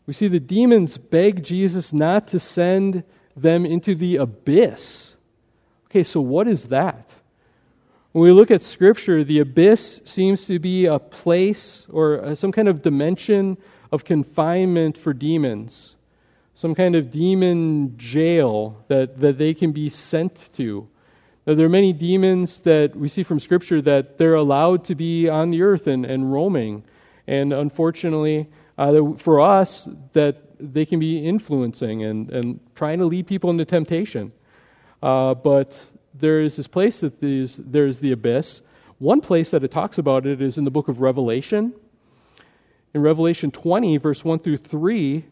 we 0.07 0.15
see 0.15 0.29
the 0.29 0.41
demons 0.41 0.97
beg 0.97 1.43
Jesus 1.43 1.93
not 1.93 2.29
to 2.29 2.41
send 2.41 3.05
them 3.37 3.67
into 3.67 3.95
the 3.95 4.17
abyss. 4.17 5.15
Okay, 5.87 6.05
so 6.05 6.21
what 6.21 6.49
is 6.49 6.65
that? 6.65 7.11
When 8.17 8.25
we 8.25 8.33
look 8.33 8.51
at 8.51 8.63
Scripture, 8.63 9.25
the 9.25 9.41
abyss 9.41 10.01
seems 10.07 10.47
to 10.47 10.59
be 10.59 10.87
a 10.87 10.99
place 10.99 11.85
or 11.91 12.25
uh, 12.25 12.35
some 12.35 12.51
kind 12.51 12.67
of 12.67 12.81
dimension 12.81 13.59
of 13.93 14.07
confinement 14.07 14.97
for 14.97 15.13
demons, 15.13 15.97
some 16.55 16.75
kind 16.75 16.97
of 16.97 17.11
demon 17.11 17.99
jail 17.99 18.83
that, 18.89 19.21
that 19.21 19.37
they 19.37 19.53
can 19.53 19.71
be 19.71 19.91
sent 19.91 20.49
to. 20.55 20.89
Now, 21.47 21.57
there 21.57 21.67
are 21.67 21.69
many 21.69 21.93
demons 21.93 22.61
that 22.61 22.97
we 22.97 23.11
see 23.11 23.23
from 23.23 23.39
Scripture 23.39 23.83
that 23.83 24.17
they're 24.17 24.33
allowed 24.37 24.87
to 24.87 24.95
be 24.95 25.29
on 25.29 25.51
the 25.51 25.61
earth 25.61 25.87
and, 25.87 26.07
and 26.07 26.33
roaming. 26.33 26.85
And 27.27 27.53
unfortunately, 27.53 28.49
uh, 28.79 29.13
for 29.19 29.43
us, 29.43 29.91
that 30.15 30.39
they 30.59 30.87
can 30.87 30.99
be 30.99 31.19
influencing 31.19 32.03
and, 32.05 32.31
and 32.31 32.61
trying 32.75 32.99
to 33.01 33.05
lead 33.05 33.27
people 33.27 33.51
into 33.51 33.67
temptation. 33.67 34.33
Uh, 35.03 35.35
but 35.35 35.79
there 36.19 36.41
is 36.41 36.57
this 36.57 36.69
place 36.69 37.01
that 37.01 37.21
these, 37.21 37.57
there's 37.57 37.99
the 37.99 38.13
abyss. 38.13 38.61
One 38.99 39.21
place 39.21 39.51
that 39.51 39.65
it 39.65 39.71
talks 39.71 39.99
about 39.99 40.27
it 40.27 40.41
is 40.41 40.59
in 40.59 40.65
the 40.65 40.71
book 40.71 40.89
of 40.89 41.01
Revelation. 41.01 41.75
In 42.95 43.03
Revelation 43.03 43.51
20, 43.51 43.99
verse 43.99 44.25
1 44.25 44.39
through 44.39 44.57
3, 44.59 45.25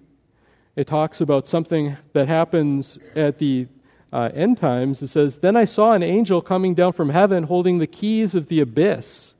it 0.76 0.86
talks 0.86 1.20
about 1.20 1.46
something 1.46 1.96
that 2.12 2.28
happens 2.28 2.98
at 3.16 3.38
the 3.38 3.66
uh, 4.12 4.30
end 4.34 4.58
times. 4.58 5.02
It 5.02 5.08
says, 5.08 5.38
Then 5.38 5.56
I 5.56 5.64
saw 5.64 5.92
an 5.92 6.02
angel 6.02 6.42
coming 6.42 6.74
down 6.74 6.92
from 6.92 7.08
heaven 7.08 7.44
holding 7.44 7.78
the 7.78 7.86
keys 7.86 8.34
of 8.34 8.48
the 8.48 8.60
abyss 8.60 9.34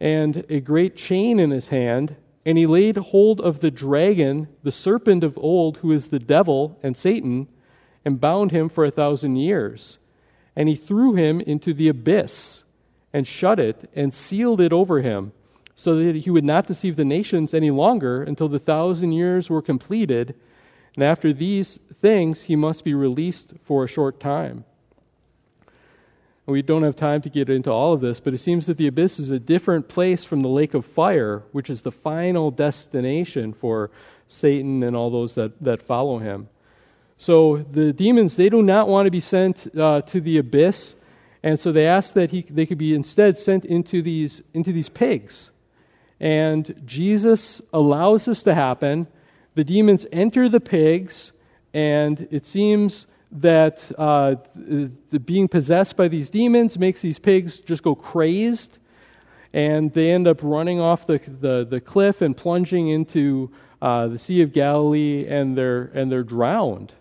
and 0.00 0.44
a 0.48 0.60
great 0.60 0.96
chain 0.96 1.38
in 1.38 1.50
his 1.50 1.68
hand. 1.68 2.16
And 2.44 2.56
he 2.56 2.66
laid 2.66 2.96
hold 2.96 3.40
of 3.40 3.60
the 3.60 3.70
dragon, 3.70 4.48
the 4.62 4.72
serpent 4.72 5.22
of 5.22 5.38
old, 5.38 5.78
who 5.78 5.92
is 5.92 6.08
the 6.08 6.18
devil 6.18 6.78
and 6.82 6.96
Satan, 6.96 7.48
and 8.04 8.20
bound 8.20 8.50
him 8.50 8.68
for 8.68 8.84
a 8.84 8.90
thousand 8.90 9.36
years. 9.36 9.98
And 10.60 10.68
he 10.68 10.76
threw 10.76 11.14
him 11.14 11.40
into 11.40 11.72
the 11.72 11.88
abyss 11.88 12.64
and 13.14 13.26
shut 13.26 13.58
it 13.58 13.88
and 13.96 14.12
sealed 14.12 14.60
it 14.60 14.74
over 14.74 15.00
him 15.00 15.32
so 15.74 15.96
that 15.96 16.16
he 16.16 16.28
would 16.28 16.44
not 16.44 16.66
deceive 16.66 16.96
the 16.96 17.04
nations 17.06 17.54
any 17.54 17.70
longer 17.70 18.22
until 18.22 18.46
the 18.46 18.58
thousand 18.58 19.12
years 19.12 19.48
were 19.48 19.62
completed. 19.62 20.34
And 20.96 21.02
after 21.02 21.32
these 21.32 21.78
things, 22.02 22.42
he 22.42 22.56
must 22.56 22.84
be 22.84 22.92
released 22.92 23.54
for 23.64 23.84
a 23.84 23.88
short 23.88 24.20
time. 24.20 24.66
We 26.44 26.60
don't 26.60 26.82
have 26.82 26.94
time 26.94 27.22
to 27.22 27.30
get 27.30 27.48
into 27.48 27.70
all 27.70 27.94
of 27.94 28.02
this, 28.02 28.20
but 28.20 28.34
it 28.34 28.38
seems 28.38 28.66
that 28.66 28.76
the 28.76 28.86
abyss 28.86 29.18
is 29.18 29.30
a 29.30 29.38
different 29.38 29.88
place 29.88 30.24
from 30.24 30.42
the 30.42 30.48
lake 30.50 30.74
of 30.74 30.84
fire, 30.84 31.42
which 31.52 31.70
is 31.70 31.80
the 31.80 31.90
final 31.90 32.50
destination 32.50 33.54
for 33.54 33.90
Satan 34.28 34.82
and 34.82 34.94
all 34.94 35.08
those 35.08 35.36
that, 35.36 35.58
that 35.62 35.80
follow 35.80 36.18
him. 36.18 36.50
So 37.20 37.58
the 37.70 37.92
demons, 37.92 38.36
they 38.36 38.48
do 38.48 38.62
not 38.62 38.88
want 38.88 39.04
to 39.04 39.10
be 39.10 39.20
sent 39.20 39.68
uh, 39.76 40.00
to 40.00 40.22
the 40.22 40.38
abyss, 40.38 40.94
and 41.42 41.60
so 41.60 41.70
they 41.70 41.86
ask 41.86 42.14
that 42.14 42.30
he, 42.30 42.46
they 42.48 42.64
could 42.64 42.78
be 42.78 42.94
instead 42.94 43.38
sent 43.38 43.66
into 43.66 44.00
these, 44.00 44.40
into 44.54 44.72
these 44.72 44.88
pigs. 44.88 45.50
And 46.18 46.80
Jesus 46.86 47.60
allows 47.74 48.24
this 48.24 48.42
to 48.44 48.54
happen. 48.54 49.06
The 49.54 49.64
demons 49.64 50.06
enter 50.10 50.48
the 50.48 50.60
pigs, 50.60 51.32
and 51.74 52.26
it 52.30 52.46
seems 52.46 53.06
that 53.32 53.84
uh, 53.98 54.36
the, 54.54 55.20
being 55.20 55.46
possessed 55.46 55.98
by 55.98 56.08
these 56.08 56.30
demons 56.30 56.78
makes 56.78 57.02
these 57.02 57.18
pigs 57.18 57.58
just 57.58 57.82
go 57.82 57.94
crazed, 57.94 58.78
and 59.52 59.92
they 59.92 60.10
end 60.10 60.26
up 60.26 60.38
running 60.42 60.80
off 60.80 61.06
the, 61.06 61.20
the, 61.42 61.66
the 61.68 61.82
cliff 61.82 62.22
and 62.22 62.34
plunging 62.34 62.88
into 62.88 63.50
uh, 63.82 64.08
the 64.08 64.18
Sea 64.18 64.40
of 64.40 64.54
Galilee, 64.54 65.26
and 65.28 65.54
they're, 65.54 65.90
and 65.92 66.10
they're 66.10 66.22
drowned. 66.22 66.94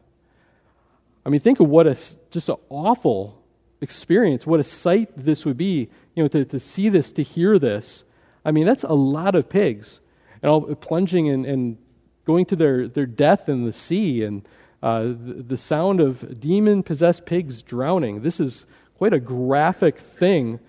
I 1.30 1.32
mean, 1.32 1.42
think 1.42 1.60
of 1.60 1.70
what 1.70 1.86
a 1.86 1.96
just 2.32 2.50
an 2.50 2.56
awful 2.70 3.40
experience, 3.82 4.48
what 4.48 4.60
a 4.60 4.64
sight 4.64 5.12
this 5.16 5.46
would 5.46 5.58
be, 5.58 5.88
you 6.16 6.24
know, 6.24 6.28
to, 6.28 6.44
to 6.44 6.60
see 6.60 6.90
this, 6.90 7.12
to 7.12 7.22
hear 7.22 7.60
this. 7.60 8.04
I 8.44 8.50
mean, 8.50 8.66
that's 8.66 8.84
a 8.84 8.94
lot 8.94 9.36
of 9.36 9.48
pigs. 9.48 10.00
And 10.42 10.50
all 10.50 10.62
plunging 10.74 11.30
and, 11.30 11.46
and 11.46 11.78
going 12.26 12.48
to 12.48 12.56
their, 12.56 12.88
their 12.88 13.06
death 13.06 13.48
in 13.48 13.64
the 13.64 13.72
sea. 13.72 14.24
And 14.24 14.42
uh, 14.82 15.04
the, 15.04 15.46
the 15.50 15.58
sound 15.58 16.00
of 16.02 16.40
demon 16.40 16.82
possessed 16.82 17.28
pigs 17.28 17.62
drowning. 17.62 18.24
This 18.24 18.40
is 18.40 18.66
quite 18.98 19.14
a 19.14 19.20
graphic 19.20 20.00
thing 20.00 20.60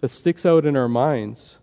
that 0.00 0.10
sticks 0.10 0.44
out 0.44 0.66
in 0.66 0.76
our 0.76 0.88
minds, 0.88 1.54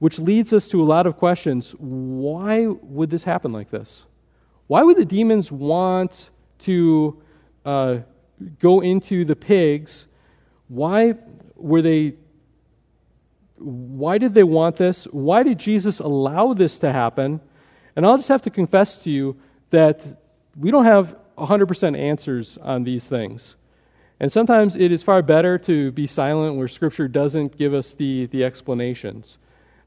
which 0.00 0.18
leads 0.18 0.52
us 0.52 0.66
to 0.70 0.82
a 0.82 0.84
lot 0.84 1.06
of 1.06 1.16
questions. 1.16 1.76
Why 1.78 2.66
would 2.66 3.10
this 3.10 3.22
happen 3.22 3.52
like 3.52 3.70
this? 3.70 4.02
Why 4.66 4.82
would 4.82 4.96
the 4.96 5.04
demons 5.04 5.52
want 5.52 6.28
to 6.64 7.21
uh, 7.64 7.98
go 8.60 8.80
into 8.80 9.24
the 9.24 9.36
pigs? 9.36 10.06
Why 10.68 11.14
were 11.56 11.82
they? 11.82 12.14
Why 13.56 14.18
did 14.18 14.34
they 14.34 14.42
want 14.42 14.76
this? 14.76 15.04
Why 15.04 15.42
did 15.42 15.58
Jesus 15.58 16.00
allow 16.00 16.54
this 16.54 16.78
to 16.80 16.92
happen? 16.92 17.40
And 17.94 18.06
I'll 18.06 18.16
just 18.16 18.28
have 18.28 18.42
to 18.42 18.50
confess 18.50 18.98
to 19.04 19.10
you 19.10 19.36
that 19.70 20.04
we 20.56 20.70
don't 20.70 20.84
have 20.84 21.16
100% 21.38 21.98
answers 21.98 22.58
on 22.58 22.84
these 22.84 23.06
things. 23.06 23.54
And 24.20 24.30
sometimes 24.30 24.76
it 24.76 24.92
is 24.92 25.02
far 25.02 25.22
better 25.22 25.58
to 25.58 25.90
be 25.92 26.06
silent 26.06 26.56
where 26.56 26.68
Scripture 26.68 27.08
doesn't 27.08 27.56
give 27.56 27.74
us 27.74 27.92
the, 27.92 28.26
the 28.26 28.44
explanations. 28.44 29.38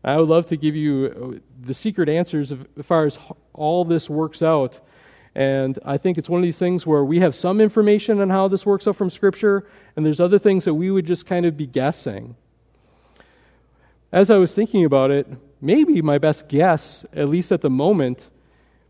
I 0.03 0.17
would 0.17 0.29
love 0.29 0.47
to 0.47 0.57
give 0.57 0.75
you 0.75 1.41
the 1.59 1.73
secret 1.73 2.09
answers 2.09 2.51
as 2.51 2.85
far 2.85 3.05
as 3.05 3.17
all 3.53 3.85
this 3.85 4.09
works 4.09 4.43
out. 4.43 4.79
And 5.35 5.77
I 5.83 5.97
think 5.97 6.17
it's 6.17 6.29
one 6.29 6.39
of 6.39 6.43
these 6.43 6.57
things 6.57 6.87
where 6.87 7.03
we 7.03 7.19
have 7.19 7.35
some 7.35 7.59
information 7.59 8.21
on 8.21 8.29
how 8.29 8.47
this 8.47 8.65
works 8.65 8.87
out 8.87 8.95
from 8.95 9.09
Scripture, 9.09 9.67
and 9.95 10.05
there's 10.05 10.21
other 10.21 10.39
things 10.39 10.63
that 10.63 10.73
we 10.73 10.89
would 10.89 11.05
just 11.05 11.25
kind 11.25 11.45
of 11.45 11.57
be 11.57 11.67
guessing. 11.67 12.35
As 14.13 14.31
I 14.31 14.37
was 14.37 14.53
thinking 14.53 14.85
about 14.85 15.11
it, 15.11 15.27
maybe 15.61 16.01
my 16.01 16.19
best 16.19 16.47
guess, 16.47 17.05
at 17.13 17.27
least 17.27 17.51
at 17.51 17.59
the 17.59 17.69
moment, 17.69 18.29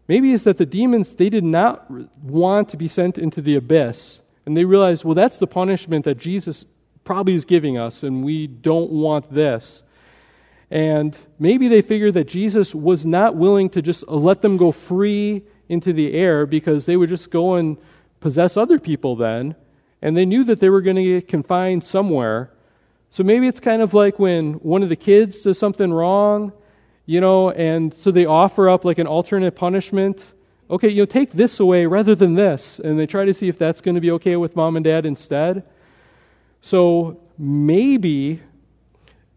maybe 0.07 0.33
is 0.33 0.43
that 0.43 0.59
the 0.59 0.67
demons, 0.67 1.13
they 1.13 1.29
did 1.29 1.43
not 1.43 1.89
want 2.21 2.69
to 2.69 2.77
be 2.77 2.87
sent 2.87 3.17
into 3.17 3.41
the 3.41 3.55
abyss. 3.55 4.21
And 4.45 4.55
they 4.55 4.65
realized, 4.65 5.03
well, 5.03 5.15
that's 5.15 5.39
the 5.39 5.47
punishment 5.47 6.05
that 6.05 6.19
Jesus 6.19 6.63
probably 7.05 7.33
is 7.33 7.45
giving 7.45 7.79
us, 7.79 8.03
and 8.03 8.23
we 8.23 8.45
don't 8.45 8.91
want 8.91 9.33
this. 9.33 9.81
And 10.69 11.17
maybe 11.39 11.69
they 11.69 11.81
figured 11.81 12.13
that 12.13 12.27
Jesus 12.27 12.75
was 12.75 13.03
not 13.03 13.35
willing 13.35 13.69
to 13.71 13.81
just 13.81 14.07
let 14.07 14.43
them 14.43 14.57
go 14.57 14.71
free 14.71 15.43
into 15.69 15.93
the 15.93 16.13
air 16.13 16.45
because 16.45 16.85
they 16.85 16.97
would 16.97 17.09
just 17.09 17.29
go 17.29 17.55
and 17.55 17.77
possess 18.19 18.57
other 18.57 18.79
people 18.79 19.15
then. 19.15 19.55
And 20.01 20.15
they 20.15 20.25
knew 20.25 20.43
that 20.45 20.59
they 20.59 20.69
were 20.69 20.81
going 20.81 20.97
to 20.97 21.03
get 21.03 21.27
confined 21.27 21.83
somewhere. 21.83 22.51
So 23.09 23.23
maybe 23.23 23.47
it's 23.47 23.59
kind 23.59 23.81
of 23.81 23.93
like 23.93 24.19
when 24.19 24.53
one 24.55 24.83
of 24.83 24.89
the 24.89 24.95
kids 24.95 25.41
does 25.41 25.57
something 25.57 25.91
wrong, 25.91 26.51
you 27.05 27.21
know, 27.21 27.51
and 27.51 27.93
so 27.93 28.11
they 28.11 28.25
offer 28.25 28.69
up 28.69 28.83
like 28.85 28.99
an 28.99 29.07
alternate 29.07 29.55
punishment. 29.55 30.23
Okay, 30.69 30.89
you 30.89 31.03
know, 31.03 31.05
take 31.05 31.31
this 31.31 31.59
away 31.59 31.85
rather 31.85 32.15
than 32.15 32.33
this. 32.33 32.79
And 32.79 32.99
they 32.99 33.05
try 33.05 33.25
to 33.25 33.33
see 33.33 33.47
if 33.47 33.57
that's 33.57 33.81
going 33.81 33.95
to 33.95 34.01
be 34.01 34.11
okay 34.11 34.35
with 34.35 34.55
mom 34.55 34.75
and 34.75 34.83
dad 34.83 35.05
instead. 35.05 35.63
So 36.61 37.19
maybe 37.37 38.41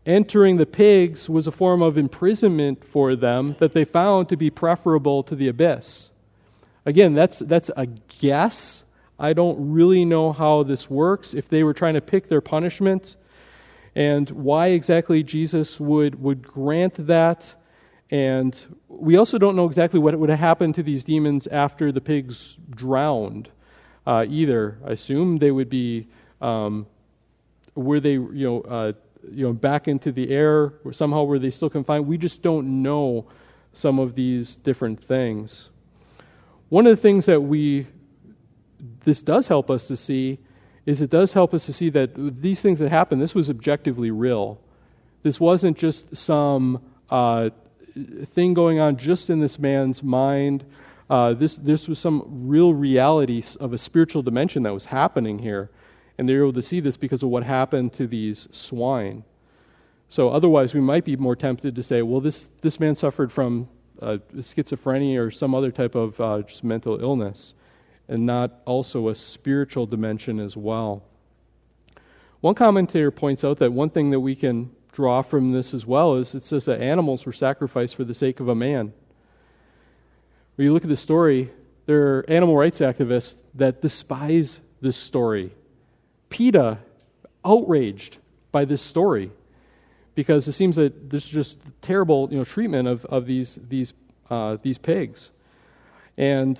entering 0.07 0.57
the 0.57 0.67
pigs 0.67 1.29
was 1.29 1.47
a 1.47 1.53
form 1.53 1.83
of 1.83 1.99
imprisonment 1.99 2.83
for 2.83 3.14
them 3.14 3.55
that 3.59 3.75
they 3.75 3.85
found 3.85 4.31
to 4.31 4.37
be 4.37 4.51
preferable 4.51 5.23
to 5.25 5.37
the 5.37 5.49
abyss. 5.49 6.08
Again, 6.88 7.12
that's, 7.12 7.38
that's 7.40 7.70
a 7.77 7.85
guess. 7.85 8.83
I 9.18 9.35
don't 9.35 9.72
really 9.72 10.07
know 10.07 10.33
how 10.33 10.62
this 10.62 10.88
works, 10.88 11.35
if 11.35 11.46
they 11.51 11.62
were 11.62 11.74
trying 11.74 11.92
to 11.94 12.01
pick 12.01 12.31
their 12.31 12.40
punishment, 12.40 13.14
and 13.94 14.31
why 14.31 14.68
exactly 14.68 15.22
Jesus 15.22 15.79
would, 15.79 16.22
would 16.22 16.42
grant 16.42 17.07
that. 17.07 17.55
And 18.11 18.64
we 18.88 19.18
also 19.18 19.37
don't 19.37 19.55
know 19.55 19.66
exactly 19.66 20.01
what 20.01 20.18
would 20.18 20.31
have 20.31 20.38
happened 20.38 20.77
to 20.77 20.83
these 20.83 21.05
demons 21.05 21.46
after 21.48 21.92
the 21.92 22.01
pigs 22.01 22.57
drowned 22.70 23.51
uh, 24.07 24.24
either. 24.27 24.79
I 24.83 24.92
assume 24.92 25.37
they 25.37 25.51
would 25.51 25.68
be, 25.68 26.07
um, 26.40 26.87
were 27.74 28.01
they, 28.01 28.12
you 28.12 28.33
know, 28.33 28.61
uh, 28.62 28.92
you 29.31 29.44
know, 29.44 29.53
back 29.53 29.88
into 29.88 30.11
the 30.11 30.31
air, 30.31 30.72
or 30.87 30.94
somehow 30.94 31.24
were 31.24 31.38
they 31.38 31.51
still 31.51 31.68
confined? 31.68 32.07
We 32.07 32.16
just 32.16 32.40
don't 32.40 32.81
know 32.83 33.27
some 33.74 33.98
of 33.98 34.14
these 34.14 34.57
different 34.57 35.05
things. 35.05 35.68
One 36.69 36.87
of 36.87 36.97
the 36.97 37.01
things 37.01 37.27
that 37.27 37.41
we, 37.41 37.87
this 39.05 39.23
does 39.23 39.49
help 39.49 39.71
us 39.71 39.89
to 39.89 39.97
see, 39.97 40.39
is 40.85 41.01
it 41.01 41.11
does 41.11 41.33
help 41.33 41.55
us 41.55 41.65
to 41.67 41.73
see 41.73 41.91
that 41.91 42.11
these 42.17 42.61
things 42.61 42.79
that 42.79 42.91
happened, 42.91 43.23
this 43.23 43.35
was 43.35 43.49
objectively 43.49 44.11
real. 44.11 44.61
This 45.23 45.41
wasn't 45.41 45.79
just 45.79 46.15
some 46.15 46.83
uh, 47.11 47.51
thing 48.35 48.55
going 48.55 48.81
on 48.81 48.97
just 48.97 49.31
in 49.31 49.41
this 49.41 49.59
man's 49.59 50.03
mind. 50.03 50.65
Uh, 51.09 51.33
this, 51.33 51.57
this 51.57 51.89
was 51.89 51.99
some 51.99 52.23
real 52.47 52.75
reality 52.75 53.43
of 53.61 53.73
a 53.73 53.79
spiritual 53.79 54.23
dimension 54.23 54.63
that 54.65 54.75
was 54.75 54.85
happening 54.85 55.39
here. 55.39 55.71
And 56.19 56.29
they 56.29 56.35
were 56.35 56.43
able 56.43 56.53
to 56.55 56.63
see 56.63 56.81
this 56.81 56.97
because 56.97 57.23
of 57.23 57.31
what 57.31 57.45
happened 57.45 57.93
to 57.95 58.07
these 58.07 58.47
swine. 58.51 59.25
So 60.09 60.31
otherwise, 60.31 60.75
we 60.75 60.81
might 60.81 61.05
be 61.05 61.17
more 61.17 61.37
tempted 61.37 61.75
to 61.77 61.83
say, 61.83 62.03
well, 62.03 62.21
this, 62.21 62.47
this 62.61 62.81
man 62.81 62.97
suffered 62.97 63.33
from 63.33 63.69
uh, 64.01 64.19
schizophrenia 64.37 65.19
or 65.19 65.31
some 65.31 65.55
other 65.55 65.71
type 65.71 65.95
of 65.95 66.21
uh, 66.21 66.43
just 66.43 66.65
mental 66.65 67.01
illness, 67.01 67.55
and 68.09 68.25
not 68.25 68.61
also 68.65 69.09
a 69.09 69.15
spiritual 69.15 69.87
dimension 69.87 70.41
as 70.41 70.57
well. 70.57 71.03
One 72.41 72.55
commentator 72.55 73.11
points 73.11 73.45
out 73.45 73.59
that 73.59 73.73
one 73.73 73.91
thing 73.91 74.11
that 74.11 74.21
we 74.21 74.37
can 74.37 74.71
draw 74.93 75.23
from 75.23 75.53
this 75.53 75.75
as 75.75 75.85
well 75.87 76.17
is 76.17 76.35
it 76.35 76.43
says 76.43 76.65
that 76.67 76.81
animals 76.81 77.27
were 77.27 77.33
sacrificed 77.33 77.97
for 77.97 78.05
the 78.05 78.15
sake 78.15 78.41
of 78.41 78.49
a 78.49 78.55
man. 78.55 78.93
When 80.57 80.67
you 80.67 80.73
look 80.73 80.85
at 80.85 80.89
the 80.89 80.97
story, 80.97 81.51
there 81.87 82.19
are 82.19 82.25
animal 82.29 82.57
rights 82.57 82.79
activists 82.79 83.37
that 83.55 83.83
despise 83.83 84.61
this 84.81 84.97
story. 84.97 85.53
PETA 86.31 86.79
outraged 87.45 88.19
by 88.53 88.65
this 88.65 88.83
story 88.83 89.31
because 90.19 90.49
it 90.49 90.53
seems 90.53 90.75
that 90.75 91.11
there's 91.11 91.29
just 91.29 91.59
terrible 91.81 92.27
you 92.33 92.39
know, 92.39 92.43
treatment 92.43 92.89
of, 92.89 93.05
of 93.05 93.25
these, 93.25 93.57
these, 93.69 93.93
uh, 94.29 94.57
these 94.63 94.77
pigs. 94.77 95.31
And 96.17 96.59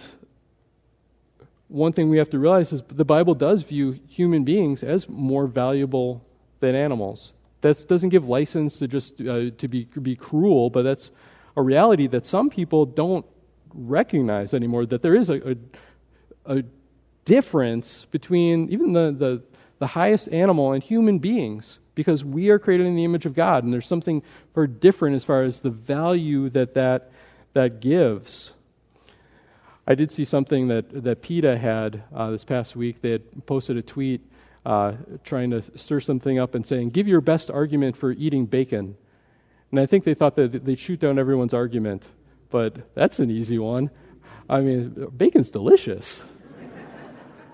one 1.67 1.93
thing 1.93 2.09
we 2.09 2.19
have 2.19 2.31
to 2.31 2.39
realize 2.39 2.73
is 2.73 2.85
the 2.87 3.05
Bible 3.05 3.35
does 3.35 3.65
view 3.65 3.99
human 4.09 4.45
beings 4.45 4.85
as 4.85 5.09
more 5.09 5.49
valuable 5.49 6.25
than 6.61 6.77
animals. 6.77 7.33
That 7.63 7.85
doesn't 7.89 8.11
give 8.11 8.29
license 8.29 8.79
to 8.79 8.87
just 8.87 9.21
uh, 9.23 9.51
to 9.51 9.67
be, 9.67 9.87
be 10.03 10.15
cruel, 10.15 10.71
but 10.71 10.83
that's 10.85 11.11
a 11.57 11.63
reality 11.63 12.07
that 12.07 12.27
some 12.27 12.51
people 12.51 12.87
don't 12.87 13.27
recognize 13.75 14.55
anymore. 14.55 14.87
That 14.87 15.03
there 15.03 15.17
is 15.17 15.31
a, 15.31 15.57
a, 16.47 16.59
a 16.59 16.63
difference 17.25 18.07
between 18.13 18.69
even 18.69 18.93
the, 18.93 19.17
the 19.19 19.43
the 19.79 19.87
highest 19.87 20.29
animal 20.29 20.73
and 20.73 20.83
human 20.83 21.19
beings 21.19 21.79
because 21.99 22.25
we 22.25 22.49
are 22.51 22.61
created 22.61 22.87
in 22.87 22.95
the 22.95 23.05
image 23.05 23.27
of 23.27 23.35
God, 23.35 23.65
and 23.65 23.75
there's 23.75 23.89
something 23.89 24.23
very 24.55 24.69
different 24.69 25.17
as 25.17 25.25
far 25.25 25.43
as 25.43 25.59
the 25.59 25.71
value 25.71 26.49
that 26.51 26.75
that, 26.75 27.11
that 27.55 27.81
gives. 27.81 28.53
I 29.85 29.97
did 29.97 30.13
see 30.13 30.25
something 30.25 30.69
that, 30.69 31.03
that 31.03 31.23
PETA 31.23 31.59
had 31.59 32.05
uh, 32.15 32.31
this 32.31 32.45
past 32.45 32.77
week. 32.77 33.03
They 33.03 33.11
had 33.11 33.47
posted 33.47 33.77
a 33.77 33.83
tweet 33.83 34.21
uh, 34.65 34.93
trying 35.25 35.51
to 35.51 35.65
stir 35.77 35.99
something 35.99 36.39
up 36.39 36.55
and 36.55 36.65
saying, 36.65 36.91
Give 36.91 37.09
your 37.09 37.21
best 37.21 37.51
argument 37.51 37.97
for 37.97 38.13
eating 38.13 38.47
bacon. 38.47 38.97
And 39.73 39.81
I 39.81 39.87
think 39.87 40.05
they 40.05 40.15
thought 40.15 40.37
that 40.37 40.65
they'd 40.65 40.79
shoot 40.79 41.01
down 41.01 41.19
everyone's 41.19 41.53
argument, 41.53 42.05
but 42.49 42.95
that's 42.95 43.19
an 43.19 43.29
easy 43.29 43.59
one. 43.59 43.91
I 44.49 44.61
mean, 44.61 45.09
bacon's 45.17 45.51
delicious. 45.51 46.23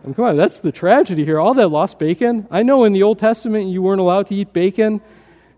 And 0.05 0.15
come 0.15 0.27
on, 0.27 0.37
that's 0.37 0.61
the 0.61 0.71
tragedy 0.71 1.25
here. 1.25 1.41
All 1.41 1.55
that 1.55 1.69
lost 1.69 1.99
bacon. 1.99 2.47
I 2.51 2.63
know 2.63 2.85
in 2.85 2.93
the 2.93 3.03
Old 3.03 3.19
Testament 3.19 3.69
you 3.69 3.81
weren't 3.81 4.03
allowed 4.03 4.27
to 4.27 4.35
eat 4.35 4.53
bacon, 4.53 5.01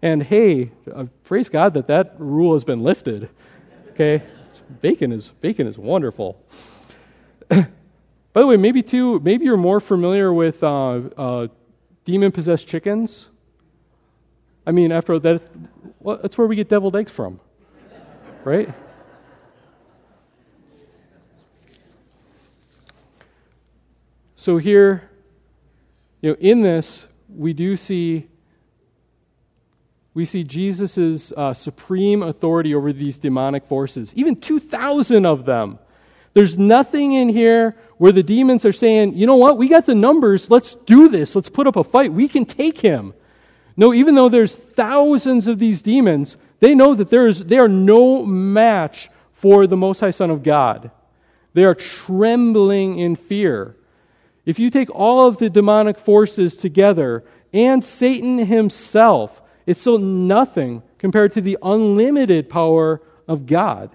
and 0.02 0.22
hey, 0.22 0.70
uh, 0.94 1.06
praise 1.24 1.48
God 1.48 1.74
that 1.74 1.88
that 1.88 2.14
rule 2.18 2.52
has 2.52 2.62
been 2.62 2.84
lifted. 2.84 3.28
Okay, 3.90 4.22
bacon 4.80 5.10
is 5.10 5.28
bacon 5.40 5.66
is 5.66 5.76
wonderful. 5.76 6.40
By 7.48 7.66
the 8.34 8.46
way, 8.46 8.56
maybe 8.56 8.82
too, 8.82 9.18
maybe 9.20 9.46
you're 9.46 9.56
more 9.56 9.80
familiar 9.80 10.32
with 10.32 10.62
uh, 10.62 11.00
uh, 11.16 11.48
demon-possessed 12.04 12.68
chickens. 12.68 13.26
I 14.64 14.70
mean, 14.70 14.92
after 14.92 15.18
that, 15.18 15.42
well, 15.98 16.18
that's 16.22 16.38
where 16.38 16.46
we 16.46 16.54
get 16.54 16.68
deviled 16.68 16.94
eggs 16.94 17.10
from, 17.10 17.40
right? 18.44 18.72
So 24.46 24.58
here, 24.58 25.10
you 26.20 26.30
know, 26.30 26.36
in 26.38 26.62
this, 26.62 27.04
we 27.28 27.52
do 27.52 27.76
see 27.76 28.28
we 30.14 30.24
see 30.24 30.44
Jesus' 30.44 31.32
uh, 31.32 31.52
supreme 31.52 32.22
authority 32.22 32.72
over 32.72 32.92
these 32.92 33.16
demonic 33.16 33.66
forces, 33.66 34.12
even 34.14 34.36
2,000 34.36 35.26
of 35.26 35.46
them. 35.46 35.80
There's 36.32 36.56
nothing 36.56 37.14
in 37.14 37.28
here 37.28 37.74
where 37.98 38.12
the 38.12 38.22
demons 38.22 38.64
are 38.64 38.72
saying, 38.72 39.16
you 39.16 39.26
know 39.26 39.34
what, 39.34 39.58
we 39.58 39.66
got 39.66 39.84
the 39.84 39.96
numbers, 39.96 40.48
let's 40.48 40.76
do 40.76 41.08
this, 41.08 41.34
let's 41.34 41.50
put 41.50 41.66
up 41.66 41.74
a 41.74 41.82
fight, 41.82 42.12
we 42.12 42.28
can 42.28 42.44
take 42.44 42.78
him. 42.78 43.14
No, 43.76 43.92
even 43.92 44.14
though 44.14 44.28
there's 44.28 44.54
thousands 44.54 45.48
of 45.48 45.58
these 45.58 45.82
demons, 45.82 46.36
they 46.60 46.76
know 46.76 46.94
that 46.94 47.10
there 47.10 47.26
is, 47.26 47.42
they 47.42 47.58
are 47.58 47.66
no 47.66 48.24
match 48.24 49.10
for 49.34 49.66
the 49.66 49.76
Most 49.76 49.98
High 49.98 50.12
Son 50.12 50.30
of 50.30 50.44
God. 50.44 50.92
They 51.52 51.64
are 51.64 51.74
trembling 51.74 53.00
in 53.00 53.16
fear. 53.16 53.74
If 54.46 54.60
you 54.60 54.70
take 54.70 54.88
all 54.94 55.26
of 55.26 55.38
the 55.38 55.50
demonic 55.50 55.98
forces 55.98 56.56
together 56.56 57.24
and 57.52 57.84
Satan 57.84 58.38
himself, 58.38 59.42
it's 59.66 59.80
still 59.80 59.98
nothing 59.98 60.82
compared 60.98 61.32
to 61.32 61.40
the 61.40 61.58
unlimited 61.62 62.48
power 62.48 63.02
of 63.26 63.46
God. 63.46 63.90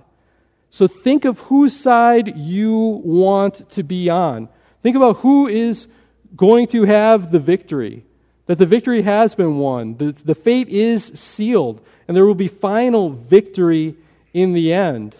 So 0.69 0.87
think 0.87 1.25
of 1.25 1.39
whose 1.39 1.77
side 1.77 2.37
you 2.37 3.01
want 3.03 3.69
to 3.71 3.83
be 3.83 4.09
on. 4.09 4.49
Think 4.83 4.95
about 4.95 5.17
who 5.17 5.47
is 5.47 5.87
going 6.35 6.67
to 6.67 6.83
have 6.83 7.31
the 7.31 7.39
victory. 7.39 8.03
That 8.47 8.57
the 8.57 8.65
victory 8.65 9.01
has 9.03 9.35
been 9.35 9.57
won. 9.57 9.95
The, 9.97 10.15
the 10.25 10.35
fate 10.35 10.67
is 10.67 11.05
sealed. 11.15 11.81
And 12.07 12.15
there 12.15 12.25
will 12.25 12.35
be 12.35 12.47
final 12.47 13.09
victory 13.09 13.95
in 14.33 14.53
the 14.53 14.73
end. 14.73 15.15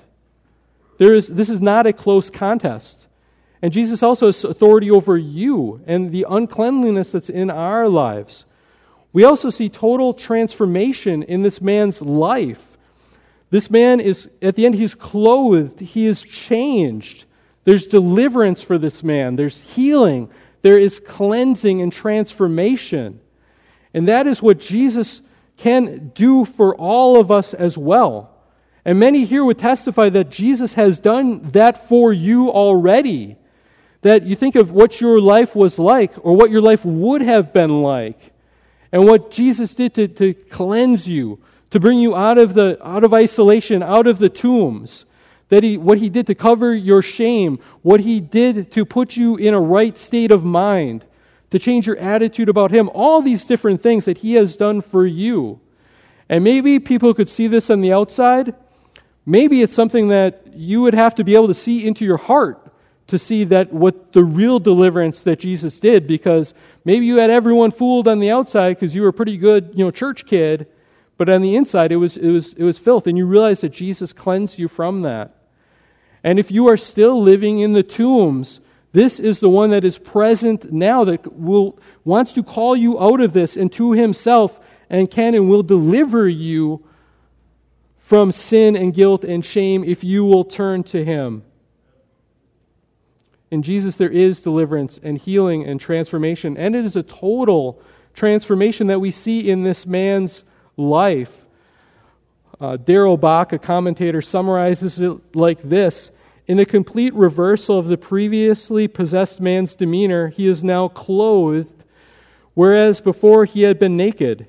There 0.98 1.16
is, 1.16 1.28
this 1.28 1.50
is 1.50 1.62
not 1.62 1.88
a 1.88 1.94
close 1.94 2.30
contest. 2.30 3.08
And 3.62 3.72
Jesus 3.72 4.02
also 4.02 4.26
has 4.26 4.44
authority 4.44 4.90
over 4.90 5.18
you 5.18 5.82
and 5.86 6.12
the 6.12 6.26
uncleanliness 6.28 7.12
that's 7.12 7.30
in 7.30 7.50
our 7.50 7.88
lives. 7.88 8.46
We 9.14 9.24
also 9.24 9.50
see 9.50 9.70
total 9.70 10.14
transformation 10.14 11.24
in 11.24 11.42
this 11.42 11.62
man's 11.62 12.02
life. 12.02 12.78
This 13.50 13.70
man 13.70 14.00
is, 14.00 14.30
at 14.42 14.56
the 14.56 14.66
end, 14.66 14.76
he's 14.76 14.96
clothed, 14.96 15.80
he 15.80 16.08
is 16.08 16.24
changed. 16.24 17.26
There's 17.66 17.86
deliverance 17.86 18.62
for 18.62 18.78
this 18.78 19.04
man, 19.04 19.36
there's 19.36 19.60
healing, 19.60 20.30
there 20.62 20.80
is 20.80 21.00
cleansing 21.00 21.82
and 21.82 21.92
transformation. 21.92 23.20
And 23.94 24.08
that 24.08 24.26
is 24.26 24.42
what 24.42 24.60
Jesus 24.60 25.22
can 25.58 26.12
do 26.16 26.46
for 26.46 26.76
all 26.76 27.20
of 27.20 27.30
us 27.30 27.54
as 27.54 27.78
well. 27.78 28.34
And 28.86 28.98
many 29.00 29.26
here 29.26 29.44
would 29.44 29.60
testify 29.60 30.10
that 30.10 30.30
Jesus 30.30 30.74
has 30.74 30.98
done 30.98 31.50
that 31.50 31.88
for 31.90 32.12
you 32.14 32.50
already. 32.50 33.38
That 34.02 34.26
you 34.26 34.36
think 34.36 34.56
of 34.56 34.72
what 34.72 35.00
your 35.00 35.22
life 35.22 35.56
was 35.56 35.78
like 35.78 36.14
or 36.22 36.36
what 36.36 36.50
your 36.50 36.62
life 36.62 36.84
would 36.84 37.22
have 37.22 37.54
been 37.54 37.82
like, 37.82 38.20
and 38.92 39.06
what 39.06 39.32
Jesus 39.32 39.76
did 39.76 39.96
to, 39.96 40.08
to 40.08 40.34
cleanse 40.34 41.08
you, 41.08 41.40
to 41.70 41.80
bring 41.80 42.00
you 42.00 42.16
out 42.16 42.38
of, 42.38 42.54
the, 42.54 42.78
out 42.86 43.04
of 43.04 43.14
isolation, 43.14 43.82
out 43.84 44.08
of 44.08 44.20
the 44.20 44.30
tombs. 44.30 45.06
That 45.50 45.64
he, 45.64 45.78
what 45.78 45.98
he 45.98 46.10
did 46.10 46.28
to 46.28 46.36
cover 46.36 46.74
your 46.74 47.02
shame, 47.02 47.60
what 47.82 48.00
he 48.00 48.22
did 48.22 48.72
to 48.72 48.86
put 48.86 49.18
you 49.18 49.36
in 49.36 49.54
a 49.54 49.60
right 49.60 49.98
state 49.98 50.32
of 50.32 50.46
mind, 50.46 51.06
to 51.52 51.60
change 51.60 51.86
your 51.86 51.98
attitude 51.98 52.48
about 52.48 52.72
him, 52.72 52.90
all 52.94 53.22
these 53.22 53.46
different 53.46 53.84
things 53.84 54.06
that 54.06 54.20
he 54.20 54.36
has 54.36 54.56
done 54.56 54.82
for 54.82 55.06
you. 55.06 55.60
And 56.30 56.46
maybe 56.46 56.80
people 56.80 57.14
could 57.14 57.28
see 57.28 57.48
this 57.48 57.70
on 57.70 57.82
the 57.82 57.92
outside. 57.92 58.56
Maybe 59.26 59.62
it's 59.62 59.74
something 59.74 60.08
that 60.08 60.54
you 60.56 60.82
would 60.82 60.94
have 60.94 61.16
to 61.16 61.26
be 61.26 61.36
able 61.36 61.48
to 61.48 61.54
see 61.54 61.86
into 61.86 62.06
your 62.06 62.18
heart 62.18 62.71
to 63.12 63.20
see 63.20 63.44
that 63.44 63.74
what 63.74 64.14
the 64.14 64.24
real 64.24 64.58
deliverance 64.58 65.24
that 65.24 65.38
Jesus 65.38 65.82
did, 65.82 66.08
because 66.08 66.54
maybe 66.86 67.06
you 67.06 67.18
had 67.18 67.30
everyone 67.30 67.72
fooled 67.72 68.08
on 68.08 68.20
the 68.20 68.32
outside 68.32 68.70
because 68.70 68.96
you 68.96 69.02
were 69.02 69.10
a 69.10 69.14
pretty 69.14 69.36
good, 69.38 69.72
you 69.76 69.84
know, 69.84 69.92
church 69.92 70.26
kid, 70.26 70.66
but 71.18 71.28
on 71.28 71.42
the 71.42 71.58
inside, 71.58 71.92
it 71.92 71.98
was, 71.98 72.16
it 72.16 72.30
was, 72.30 72.54
it 72.54 72.64
was 72.64 72.80
filth. 72.80 73.08
And 73.08 73.18
you 73.18 73.26
realize 73.26 73.60
that 73.62 73.74
Jesus 73.74 74.14
cleansed 74.14 74.58
you 74.58 74.70
from 74.70 75.02
that. 75.02 75.36
And 76.24 76.40
if 76.40 76.52
you 76.52 76.70
are 76.70 76.78
still 76.78 77.22
living 77.22 77.60
in 77.60 77.74
the 77.74 77.84
tombs, 77.84 78.62
this 78.94 79.20
is 79.20 79.42
the 79.42 79.50
one 79.50 79.72
that 79.72 79.84
is 79.84 79.98
present 79.98 80.72
now 80.72 81.04
that 81.04 81.34
will, 81.34 81.78
wants 82.06 82.32
to 82.34 82.44
call 82.44 82.78
you 82.78 82.98
out 82.98 83.20
of 83.20 83.34
this 83.34 83.58
and 83.58 83.70
to 83.74 83.92
himself 83.92 84.58
and 84.90 85.12
can 85.12 85.36
and 85.36 85.50
will 85.50 85.64
deliver 85.64 86.30
you 86.30 86.82
from 88.00 88.32
sin 88.32 88.78
and 88.78 88.94
guilt 88.94 89.26
and 89.26 89.44
shame 89.44 89.84
if 89.84 90.02
you 90.02 90.24
will 90.24 90.46
turn 90.46 90.84
to 90.84 91.04
him. 91.04 91.44
In 93.52 93.62
Jesus, 93.62 93.98
there 93.98 94.10
is 94.10 94.40
deliverance 94.40 95.00
and 95.04 95.18
healing 95.18 95.66
and 95.66 95.80
transformation. 95.80 96.58
And 96.58 96.76
it 96.76 96.86
is 96.86 96.96
a 96.96 97.04
total 97.04 97.82
transformation 98.14 98.88
that 98.88 99.00
we 99.00 99.12
see 99.12 99.50
in 99.50 99.64
this 99.64 99.86
man's 99.86 100.44
life. 100.78 101.32
Uh, 102.60 102.78
Darrell 102.78 103.18
Bock, 103.18 103.54
a 103.54 103.60
commentator, 103.60 104.22
summarizes 104.22 105.00
it 105.00 105.36
like 105.36 105.62
this 105.64 106.12
In 106.48 106.60
a 106.60 106.66
complete 106.66 107.14
reversal 107.14 107.78
of 107.78 107.88
the 107.88 107.98
previously 107.98 108.88
possessed 108.88 109.42
man's 109.42 109.76
demeanor, 109.76 110.30
he 110.30 110.48
is 110.48 110.64
now 110.64 110.88
clothed, 110.88 111.84
whereas 112.54 113.02
before 113.02 113.46
he 113.46 113.64
had 113.64 113.80
been 113.80 113.98
naked. 113.98 114.48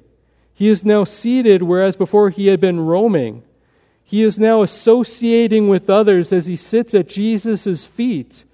He 0.54 0.68
is 0.68 0.84
now 0.84 1.04
seated, 1.04 1.62
whereas 1.62 1.96
before 1.96 2.30
he 2.30 2.46
had 2.46 2.60
been 2.60 2.78
roaming. 2.78 3.42
He 4.04 4.22
is 4.22 4.38
now 4.38 4.62
associating 4.62 5.68
with 5.68 5.88
others 5.88 6.32
as 6.32 6.46
he 6.46 6.56
sits 6.56 6.94
at 6.94 7.08
Jesus' 7.08 7.86
feet, 7.86 8.44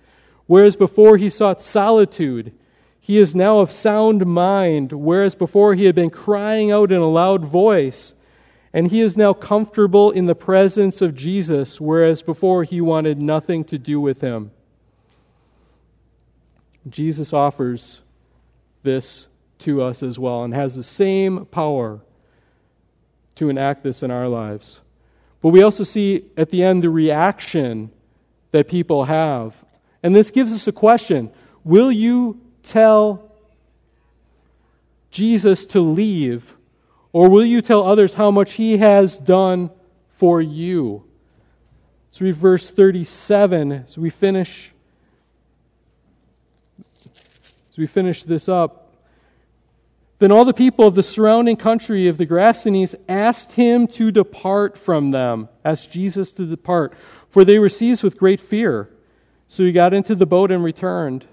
whereas 0.49 0.75
before 0.75 1.17
he 1.17 1.31
sought 1.31 1.63
solitude. 1.63 2.53
He 3.01 3.19
is 3.19 3.35
now 3.35 3.61
of 3.61 3.71
sound 3.71 4.27
mind, 4.27 4.93
whereas 4.93 5.37
before 5.37 5.75
he 5.75 5.85
had 5.85 5.95
been 5.95 6.11
crying 6.11 6.73
out 6.73 6.91
in 6.91 6.99
a 6.99 7.09
loud 7.09 7.45
voice. 7.45 8.15
And 8.73 8.89
he 8.91 9.01
is 9.01 9.17
now 9.17 9.33
comfortable 9.33 10.11
in 10.11 10.27
the 10.27 10.35
presence 10.35 11.01
of 11.01 11.15
Jesus, 11.15 11.81
whereas 11.81 12.21
before 12.21 12.65
he 12.65 12.81
wanted 12.81 13.21
nothing 13.21 13.65
to 13.65 13.79
do 13.79 14.01
with 14.01 14.21
him. 14.21 14.51
Jesus 16.89 17.33
offers 17.33 18.01
this 18.83 19.27
to 19.61 19.83
us 19.83 20.03
as 20.03 20.19
well 20.19 20.45
and 20.45 20.55
has 20.55 20.75
the 20.75 20.83
same 20.83 21.47
power 21.47 22.01
to 23.37 23.49
enact 23.49 23.83
this 23.83 24.03
in 24.03 24.11
our 24.11 24.29
lives. 24.29 24.81
But 25.41 25.51
we 25.51 25.63
also 25.63 25.85
see 25.85 26.25
at 26.37 26.51
the 26.51 26.63
end 26.63 26.83
the 26.83 26.91
reaction 26.91 27.91
that 28.51 28.69
people 28.69 29.05
have. 29.05 29.55
And 30.03 30.15
this 30.15 30.31
gives 30.31 30.53
us 30.53 30.67
a 30.67 30.73
question 30.73 31.31
Will 31.65 31.91
you 31.91 32.41
tell 32.63 33.33
Jesus 35.11 35.67
to 35.67 35.81
leave, 35.81 36.57
or 37.13 37.29
will 37.29 37.45
you 37.45 37.63
tell 37.63 37.85
others 37.85 38.15
how 38.15 38.31
much 38.31 38.53
he 38.53 38.79
has 38.79 39.19
done 39.19 39.71
for 40.17 40.41
you? 40.41 41.05
Let's 42.11 42.21
read 42.21 42.37
verse 42.37 42.71
37 42.71 43.73
as 43.73 43.99
we 43.99 44.11
finish. 44.11 44.73
As 47.71 47.77
we 47.79 47.87
finish 47.87 48.25
this 48.25 48.49
up. 48.49 48.93
Then 50.19 50.33
all 50.33 50.45
the 50.45 50.53
people 50.53 50.87
of 50.87 50.97
the 50.97 51.03
surrounding 51.03 51.57
country 51.57 52.09
of 52.09 52.17
the 52.19 52.27
Gerasenes 52.27 52.95
asked 53.09 53.53
him 53.53 53.87
to 53.89 54.11
depart 54.11 54.77
from 54.77 55.13
them, 55.13 55.49
asked 55.65 55.93
Jesus 55.93 56.33
to 56.33 56.45
depart, 56.45 56.93
for 57.31 57.45
they 57.45 57.59
were 57.59 57.69
seized 57.69 58.03
with 58.03 58.19
great 58.19 58.41
fear. 58.41 58.91
So 59.49 59.65
he 59.65 59.73
got 59.73 59.95
into 59.95 60.15
the 60.15 60.27
boat 60.27 60.53
and 60.53 60.63
returned. 60.63 61.27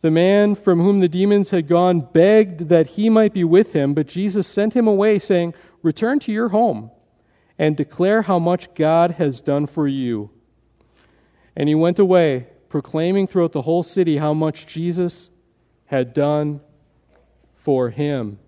The 0.00 0.10
man 0.10 0.54
from 0.54 0.80
whom 0.80 1.00
the 1.00 1.08
demons 1.08 1.50
had 1.50 1.68
gone 1.68 2.00
begged 2.00 2.68
that 2.68 2.88
he 2.88 3.08
might 3.08 3.32
be 3.32 3.44
with 3.44 3.72
him, 3.72 3.94
but 3.94 4.06
Jesus 4.06 4.48
sent 4.48 4.74
him 4.74 4.86
away, 4.86 5.18
saying, 5.18 5.54
Return 5.82 6.18
to 6.20 6.32
your 6.32 6.48
home 6.48 6.90
and 7.58 7.76
declare 7.76 8.22
how 8.22 8.38
much 8.38 8.74
God 8.74 9.12
has 9.12 9.40
done 9.40 9.66
for 9.66 9.86
you. 9.86 10.30
And 11.54 11.68
he 11.68 11.74
went 11.74 11.98
away, 11.98 12.48
proclaiming 12.68 13.26
throughout 13.26 13.52
the 13.52 13.62
whole 13.62 13.82
city 13.82 14.16
how 14.16 14.34
much 14.34 14.66
Jesus 14.66 15.30
had 15.86 16.12
done 16.12 16.60
for 17.54 17.90
him. 17.90 18.38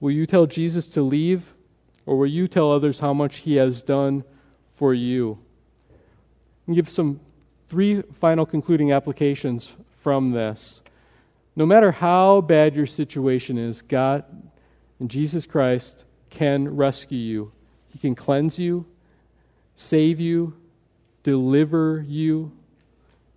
Will 0.00 0.10
you 0.10 0.26
tell 0.26 0.46
Jesus 0.46 0.86
to 0.88 1.02
leave, 1.02 1.54
or 2.04 2.18
will 2.18 2.26
you 2.26 2.48
tell 2.48 2.72
others 2.72 3.00
how 3.00 3.14
much 3.14 3.36
he 3.36 3.56
has 3.56 3.82
done 3.82 4.24
for 4.76 4.94
you? 4.94 5.38
And 6.66 6.76
give 6.76 6.88
some 6.88 7.20
three 7.68 8.02
final 8.20 8.46
concluding 8.46 8.92
applications 8.92 9.72
from 10.00 10.32
this. 10.32 10.80
No 11.56 11.66
matter 11.66 11.92
how 11.92 12.40
bad 12.40 12.74
your 12.74 12.86
situation 12.86 13.58
is, 13.58 13.82
God 13.82 14.24
and 14.98 15.10
Jesus 15.10 15.46
Christ 15.46 16.04
can 16.30 16.76
rescue 16.76 17.18
you. 17.18 17.52
He 17.92 17.98
can 17.98 18.14
cleanse 18.14 18.58
you, 18.58 18.86
save 19.76 20.18
you, 20.18 20.54
deliver 21.22 22.04
you, 22.06 22.52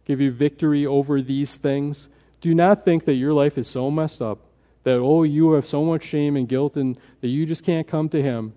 give 0.06 0.20
you 0.20 0.32
victory 0.32 0.86
over 0.86 1.22
these 1.22 1.56
things. 1.56 2.08
Do 2.42 2.56
not 2.56 2.86
think 2.86 3.06
that 3.06 3.14
your 3.14 3.34
life 3.34 3.58
is 3.58 3.68
so 3.68 3.92
messed 3.92 4.22
up 4.22 4.40
that, 4.84 4.98
oh, 4.98 5.24
you 5.24 5.52
have 5.52 5.68
so 5.68 5.84
much 5.84 6.04
shame 6.04 6.38
and 6.38 6.48
guilt 6.48 6.78
and 6.78 6.98
that 7.22 7.28
you 7.28 7.46
just 7.46 7.64
can't 7.64 7.88
come 7.88 8.08
to 8.10 8.22
Him. 8.22 8.54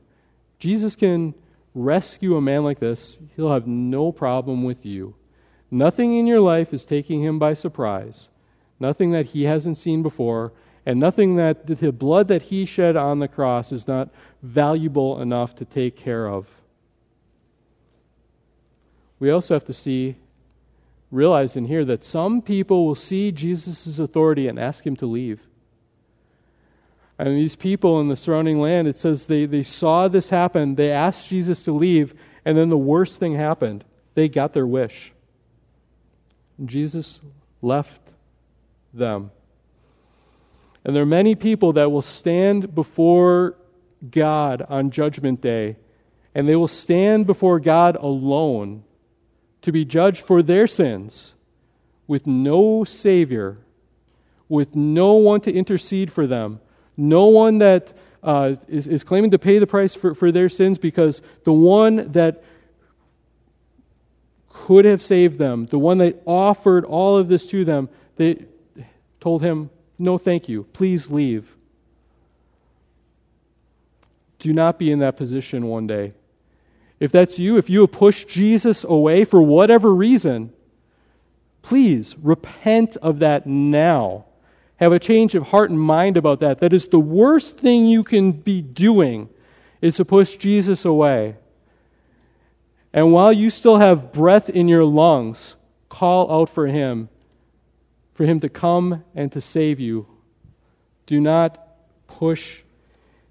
Jesus 0.59 0.95
can 0.95 1.35
rescue 1.75 2.37
a 2.37 2.41
man 2.41 2.64
like 2.64 2.79
this, 2.79 3.18
He'll 3.37 3.53
have 3.53 3.66
no 3.66 4.12
problem 4.12 4.64
with 4.64 4.85
you. 4.85 5.14
Nothing 5.71 6.18
in 6.18 6.27
your 6.27 6.41
life 6.41 6.75
is 6.75 6.85
taking 6.85 7.23
him 7.23 7.39
by 7.39 7.55
surprise, 7.55 8.29
nothing 8.81 9.12
that 9.12 9.27
he 9.27 9.45
hasn't 9.45 9.79
seen 9.79 10.03
before, 10.03 10.53
and 10.85 10.99
nothing 10.99 11.37
that 11.37 11.66
the 11.66 11.93
blood 11.93 12.29
that 12.29 12.43
he 12.43 12.64
shed 12.64 12.97
on 12.97 13.21
the 13.21 13.29
cross 13.29 13.71
is 13.71 13.87
not 13.87 14.09
valuable 14.43 15.21
enough 15.21 15.55
to 15.57 15.64
take 15.64 15.97
care 15.97 16.27
of. 16.29 16.49
We 19.21 19.31
also 19.31 19.55
have 19.55 19.66
to 19.66 19.73
see, 19.73 20.16
realize 21.12 21.55
in 21.55 21.66
here 21.66 21.85
that 21.85 22.03
some 22.03 22.41
people 22.43 22.87
will 22.87 22.95
see 22.95 23.31
Jesus' 23.31 23.99
authority 23.99 24.49
and 24.49 24.59
ask 24.59 24.85
him 24.85 24.97
to 24.97 25.07
leave. 25.07 25.41
And 27.21 27.37
these 27.37 27.55
people 27.55 28.01
in 28.01 28.09
the 28.09 28.16
surrounding 28.16 28.61
land, 28.61 28.89
it 28.89 28.99
says 28.99 29.27
they, 29.27 29.45
they 29.45 29.62
saw 29.62 30.09
this 30.09 30.31
happen. 30.31 30.77
They 30.77 30.91
asked 30.91 31.29
Jesus 31.29 31.62
to 31.64 31.73
leave, 31.73 32.14
And 32.47 32.57
then 32.57 32.71
the 32.71 32.79
worst 32.79 33.21
thing 33.21 33.35
happened. 33.35 33.85
They 34.14 34.27
got 34.31 34.55
their 34.55 34.66
wish. 34.66 35.12
Jesus 36.64 37.21
left 37.61 38.01
them. 38.95 39.33
And 40.83 40.97
there 40.97 41.03
are 41.03 41.07
many 41.07 41.35
people 41.35 41.75
that 41.75 41.93
will 41.93 42.01
stand 42.01 42.75
before 42.75 43.55
God 44.11 44.64
on 44.71 44.91
Judgment 44.91 45.43
Day, 45.43 45.77
and 46.35 46.49
they 46.49 46.57
will 46.57 46.68
stand 46.68 47.27
before 47.27 47.61
God 47.61 47.97
alone 47.97 48.83
to 49.61 49.73
be 49.73 49.85
judged 49.85 50.23
for 50.23 50.43
their 50.43 50.66
sins 50.66 51.35
with 52.07 52.27
no 52.27 52.83
Savior, 52.85 53.59
with 54.49 54.75
no 54.75 55.12
one 55.12 55.43
to 55.43 55.53
intercede 55.53 56.11
for 56.11 56.27
them, 56.27 56.61
no 57.01 57.26
one 57.26 57.59
that 57.59 57.92
uh, 58.22 58.57
is, 58.68 58.86
is 58.86 59.03
claiming 59.03 59.30
to 59.30 59.38
pay 59.38 59.59
the 59.59 59.66
price 59.66 59.94
for, 59.94 60.14
for 60.14 60.30
their 60.30 60.48
sins 60.48 60.78
because 60.78 61.22
the 61.44 61.53
one 61.53 62.12
that 62.12 62.44
could 64.48 64.84
have 64.84 65.03
saved 65.03 65.38
them, 65.38 65.66
the 65.66 65.78
one 65.78 65.98
that 65.98 66.20
offered 66.26 66.84
all 66.84 67.16
of 67.16 67.28
this 67.28 67.46
to 67.46 67.64
them, 67.64 67.88
they 68.16 68.44
told 69.20 69.42
him, 69.42 69.70
No, 69.98 70.18
thank 70.18 70.48
you. 70.48 70.64
Please 70.74 71.09
leave. 71.09 71.57
Do 74.38 74.53
not 74.53 74.78
be 74.78 74.90
in 74.90 74.98
that 74.98 75.16
position 75.16 75.66
one 75.66 75.86
day. 75.86 76.12
If 76.98 77.12
that's 77.12 77.38
you, 77.38 77.57
if 77.57 77.70
you 77.70 77.80
have 77.80 77.92
pushed 77.92 78.28
Jesus 78.28 78.84
away 78.84 79.24
for 79.24 79.40
whatever 79.40 79.94
reason, 79.94 80.53
please 81.62 82.14
repent 82.22 82.96
of 82.98 83.20
that 83.20 83.46
now. 83.46 84.26
Have 84.81 84.93
a 84.93 84.99
change 84.99 85.35
of 85.35 85.49
heart 85.49 85.68
and 85.68 85.78
mind 85.78 86.16
about 86.16 86.41
that. 86.41 86.61
That 86.61 86.72
is 86.72 86.89
the 86.89 86.99
worst 86.99 87.59
thing 87.59 87.87
you 87.87 88.03
can 88.03 88.33
be 88.33 88.62
doing 88.62 89.28
is 89.83 89.97
to 89.97 90.07
push 90.07 90.39
Jesus 90.39 90.87
away. 90.87 91.37
And 92.91 93.12
while 93.12 93.31
you 93.31 93.51
still 93.51 93.76
have 93.76 94.11
breath 94.11 94.49
in 94.49 94.68
your 94.68 94.85
lungs, 94.85 95.57
call 95.91 96.33
out 96.33 96.49
for 96.49 96.66
him, 96.66 97.11
for 98.14 98.24
him 98.24 98.41
to 98.41 98.49
come 98.49 99.05
and 99.14 99.31
to 99.33 99.41
save 99.43 99.81
you. 99.81 100.07
Do 101.07 101.20
not 101.20 101.59
push 102.09 102.61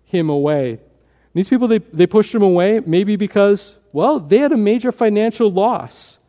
him 0.05 0.29
away. 0.29 0.79
These 1.33 1.49
people, 1.49 1.67
they, 1.67 1.79
they 1.79 2.05
pushed 2.05 2.33
him 2.33 2.43
away 2.43 2.79
maybe 2.85 3.15
because, 3.15 3.75
well, 3.91 4.19
they 4.19 4.37
had 4.37 4.51
a 4.51 4.57
major 4.57 4.91
financial 4.91 5.51
loss. 5.51 6.19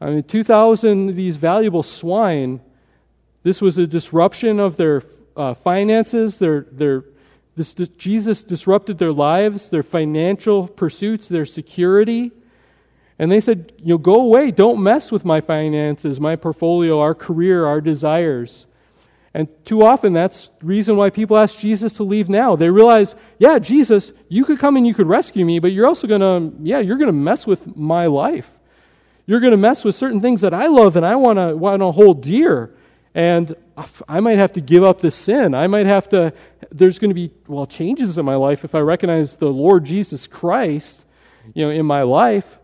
I 0.00 0.10
mean, 0.10 0.22
2,000 0.22 1.10
of 1.10 1.16
these 1.16 1.36
valuable 1.36 1.82
swine 1.82 2.60
this 3.46 3.62
was 3.62 3.78
a 3.78 3.86
disruption 3.86 4.58
of 4.58 4.76
their 4.76 5.04
uh, 5.36 5.54
finances. 5.54 6.36
Their, 6.36 6.66
their, 6.72 7.04
this, 7.54 7.74
this, 7.74 7.86
Jesus 7.90 8.42
disrupted 8.42 8.98
their 8.98 9.12
lives, 9.12 9.68
their 9.68 9.84
financial 9.84 10.66
pursuits, 10.66 11.28
their 11.28 11.46
security. 11.46 12.32
And 13.20 13.30
they 13.30 13.40
said, 13.40 13.72
you 13.78 13.94
know, 13.94 13.98
go 13.98 14.16
away. 14.16 14.50
Don't 14.50 14.82
mess 14.82 15.12
with 15.12 15.24
my 15.24 15.40
finances, 15.40 16.18
my 16.18 16.34
portfolio, 16.34 16.98
our 16.98 17.14
career, 17.14 17.66
our 17.66 17.80
desires. 17.80 18.66
And 19.32 19.46
too 19.64 19.84
often, 19.84 20.12
that's 20.12 20.48
the 20.58 20.66
reason 20.66 20.96
why 20.96 21.10
people 21.10 21.36
ask 21.36 21.56
Jesus 21.56 21.92
to 21.92 22.02
leave 22.02 22.28
now. 22.28 22.56
They 22.56 22.68
realize, 22.68 23.14
yeah, 23.38 23.60
Jesus, 23.60 24.10
you 24.28 24.44
could 24.44 24.58
come 24.58 24.76
and 24.76 24.84
you 24.84 24.92
could 24.92 25.06
rescue 25.06 25.44
me, 25.44 25.60
but 25.60 25.70
you're 25.70 25.86
also 25.86 26.08
going 26.08 26.20
to, 26.20 26.52
yeah, 26.64 26.80
you're 26.80 26.98
going 26.98 27.06
to 27.06 27.12
mess 27.12 27.46
with 27.46 27.76
my 27.76 28.06
life. 28.06 28.50
You're 29.24 29.38
going 29.38 29.52
to 29.52 29.56
mess 29.56 29.84
with 29.84 29.94
certain 29.94 30.20
things 30.20 30.40
that 30.40 30.52
I 30.52 30.66
love 30.66 30.96
and 30.96 31.06
I 31.06 31.14
want 31.14 31.38
to 31.38 31.56
want 31.56 31.80
to 31.80 31.92
hold 31.92 32.22
dear. 32.22 32.75
And 33.16 33.56
I 34.06 34.20
might 34.20 34.36
have 34.36 34.52
to 34.52 34.60
give 34.60 34.84
up 34.84 35.00
the 35.00 35.10
sin. 35.10 35.54
I 35.54 35.68
might 35.68 35.86
have 35.86 36.06
to, 36.10 36.34
there's 36.70 36.98
going 36.98 37.08
to 37.08 37.14
be, 37.14 37.32
well, 37.48 37.66
changes 37.66 38.18
in 38.18 38.26
my 38.26 38.34
life 38.34 38.62
if 38.62 38.74
I 38.74 38.80
recognize 38.80 39.36
the 39.36 39.46
Lord 39.46 39.86
Jesus 39.86 40.26
Christ, 40.26 41.02
you 41.54 41.64
know, 41.64 41.70
in 41.70 41.86
my 41.86 42.02
life. 42.02 42.58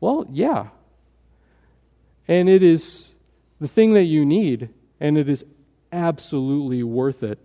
Well, 0.00 0.26
yeah. 0.32 0.68
And 2.26 2.48
it 2.48 2.62
is 2.62 3.08
the 3.60 3.68
thing 3.68 3.92
that 3.92 4.04
you 4.04 4.24
need, 4.24 4.70
and 5.00 5.18
it 5.18 5.28
is 5.28 5.44
absolutely 5.92 6.82
worth 6.82 7.22
it. 7.22 7.38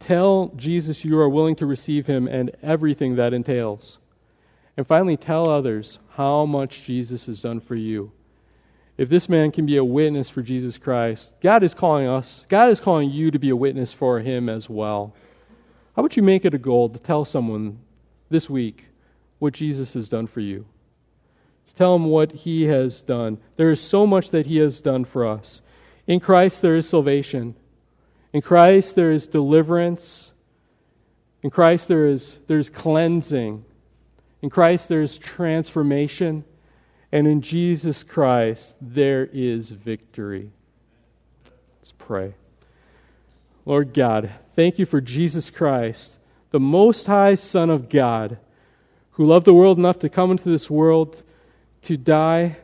Tell 0.00 0.54
Jesus 0.56 1.04
you 1.04 1.18
are 1.18 1.28
willing 1.28 1.56
to 1.56 1.66
receive 1.66 2.06
him 2.06 2.26
and 2.26 2.50
everything 2.62 3.16
that 3.16 3.34
entails. 3.34 3.98
And 4.74 4.86
finally, 4.86 5.18
tell 5.18 5.50
others 5.50 5.98
how 6.14 6.46
much 6.46 6.84
Jesus 6.84 7.26
has 7.26 7.42
done 7.42 7.60
for 7.60 7.74
you 7.74 8.10
if 8.98 9.08
this 9.08 9.28
man 9.28 9.52
can 9.52 9.64
be 9.64 9.76
a 9.76 9.84
witness 9.84 10.28
for 10.28 10.42
Jesus 10.42 10.76
Christ, 10.76 11.30
God 11.40 11.62
is 11.62 11.72
calling 11.72 12.08
us, 12.08 12.44
God 12.48 12.70
is 12.70 12.80
calling 12.80 13.10
you 13.10 13.30
to 13.30 13.38
be 13.38 13.48
a 13.48 13.56
witness 13.56 13.92
for 13.92 14.18
him 14.18 14.48
as 14.48 14.68
well. 14.68 15.14
How 15.94 16.00
about 16.00 16.16
you 16.16 16.22
make 16.22 16.44
it 16.44 16.52
a 16.52 16.58
goal 16.58 16.88
to 16.90 16.98
tell 16.98 17.24
someone 17.24 17.78
this 18.28 18.50
week 18.50 18.86
what 19.38 19.54
Jesus 19.54 19.94
has 19.94 20.08
done 20.08 20.26
for 20.26 20.40
you? 20.40 20.66
To 21.68 21.74
tell 21.76 21.92
them 21.92 22.06
what 22.06 22.32
he 22.32 22.64
has 22.64 23.00
done. 23.00 23.38
There 23.56 23.70
is 23.70 23.80
so 23.80 24.04
much 24.04 24.30
that 24.30 24.46
he 24.46 24.56
has 24.56 24.80
done 24.80 25.04
for 25.04 25.24
us. 25.24 25.62
In 26.08 26.18
Christ, 26.18 26.60
there 26.60 26.76
is 26.76 26.88
salvation. 26.88 27.54
In 28.32 28.42
Christ, 28.42 28.96
there 28.96 29.12
is 29.12 29.26
deliverance. 29.28 30.32
In 31.42 31.50
Christ, 31.50 31.86
there 31.86 32.08
is 32.08 32.36
there's 32.48 32.68
cleansing. 32.68 33.64
In 34.42 34.50
Christ, 34.50 34.88
there 34.88 35.02
is 35.02 35.18
transformation. 35.18 36.44
And 37.10 37.26
in 37.26 37.40
Jesus 37.40 38.02
Christ, 38.02 38.74
there 38.80 39.28
is 39.32 39.70
victory. 39.70 40.50
Let's 41.80 41.92
pray. 41.96 42.34
Lord 43.64 43.94
God, 43.94 44.30
thank 44.56 44.78
you 44.78 44.86
for 44.86 45.00
Jesus 45.00 45.50
Christ, 45.50 46.18
the 46.50 46.60
Most 46.60 47.06
High 47.06 47.34
Son 47.34 47.70
of 47.70 47.88
God, 47.88 48.38
who 49.12 49.26
loved 49.26 49.46
the 49.46 49.54
world 49.54 49.78
enough 49.78 49.98
to 50.00 50.08
come 50.08 50.30
into 50.30 50.48
this 50.50 50.70
world 50.70 51.22
to 51.82 51.96
die 51.96 52.56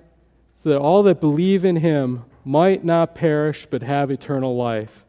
so 0.55 0.71
that 0.71 0.79
all 0.79 1.03
that 1.05 1.21
believe 1.21 1.65
in 1.65 1.77
him 1.77 2.25
might 2.45 2.85
not 2.85 3.15
perish 3.15 3.67
but 3.71 3.83
have 3.83 4.11
eternal 4.11 4.57
life. 4.57 5.05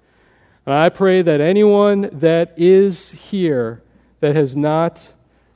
And 0.65 0.73
I 0.73 0.89
pray 0.89 1.21
that 1.21 1.41
anyone 1.41 2.09
that 2.13 2.53
is 2.57 3.11
here 3.11 3.83
that 4.19 4.35
has 4.35 4.55
not 4.55 5.09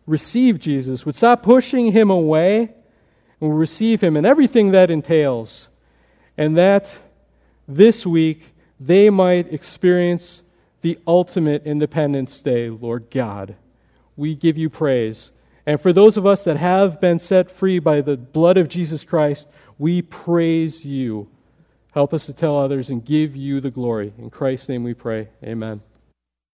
received 0.05 0.61
Jesus 0.61 1.05
would 1.05 1.15
stop 1.15 1.43
pushing 1.43 1.91
him 1.91 2.09
away 2.09 2.73
will 3.39 3.53
receive 3.53 4.01
him 4.01 4.17
and 4.17 4.25
everything 4.25 4.71
that 4.71 4.91
entails, 4.91 5.67
and 6.37 6.57
that 6.57 6.97
this 7.67 8.05
week 8.05 8.43
they 8.79 9.09
might 9.09 9.51
experience 9.53 10.41
the 10.81 10.97
ultimate 11.05 11.65
Independence 11.65 12.41
Day, 12.41 12.69
Lord 12.69 13.07
God. 13.11 13.55
We 14.15 14.35
give 14.35 14.57
you 14.57 14.69
praise. 14.69 15.31
And 15.65 15.79
for 15.79 15.93
those 15.93 16.17
of 16.17 16.25
us 16.25 16.43
that 16.45 16.57
have 16.57 16.99
been 16.99 17.19
set 17.19 17.51
free 17.51 17.79
by 17.79 18.01
the 18.01 18.17
blood 18.17 18.57
of 18.57 18.69
Jesus 18.69 19.03
Christ, 19.03 19.47
we 19.77 20.01
praise 20.01 20.83
you. 20.83 21.27
Help 21.91 22.13
us 22.13 22.25
to 22.27 22.33
tell 22.33 22.57
others 22.57 22.89
and 22.89 23.03
give 23.03 23.35
you 23.35 23.61
the 23.61 23.71
glory. 23.71 24.13
In 24.17 24.29
Christ's 24.29 24.69
name 24.69 24.83
we 24.83 24.93
pray. 24.93 25.29
Amen. 25.43 25.81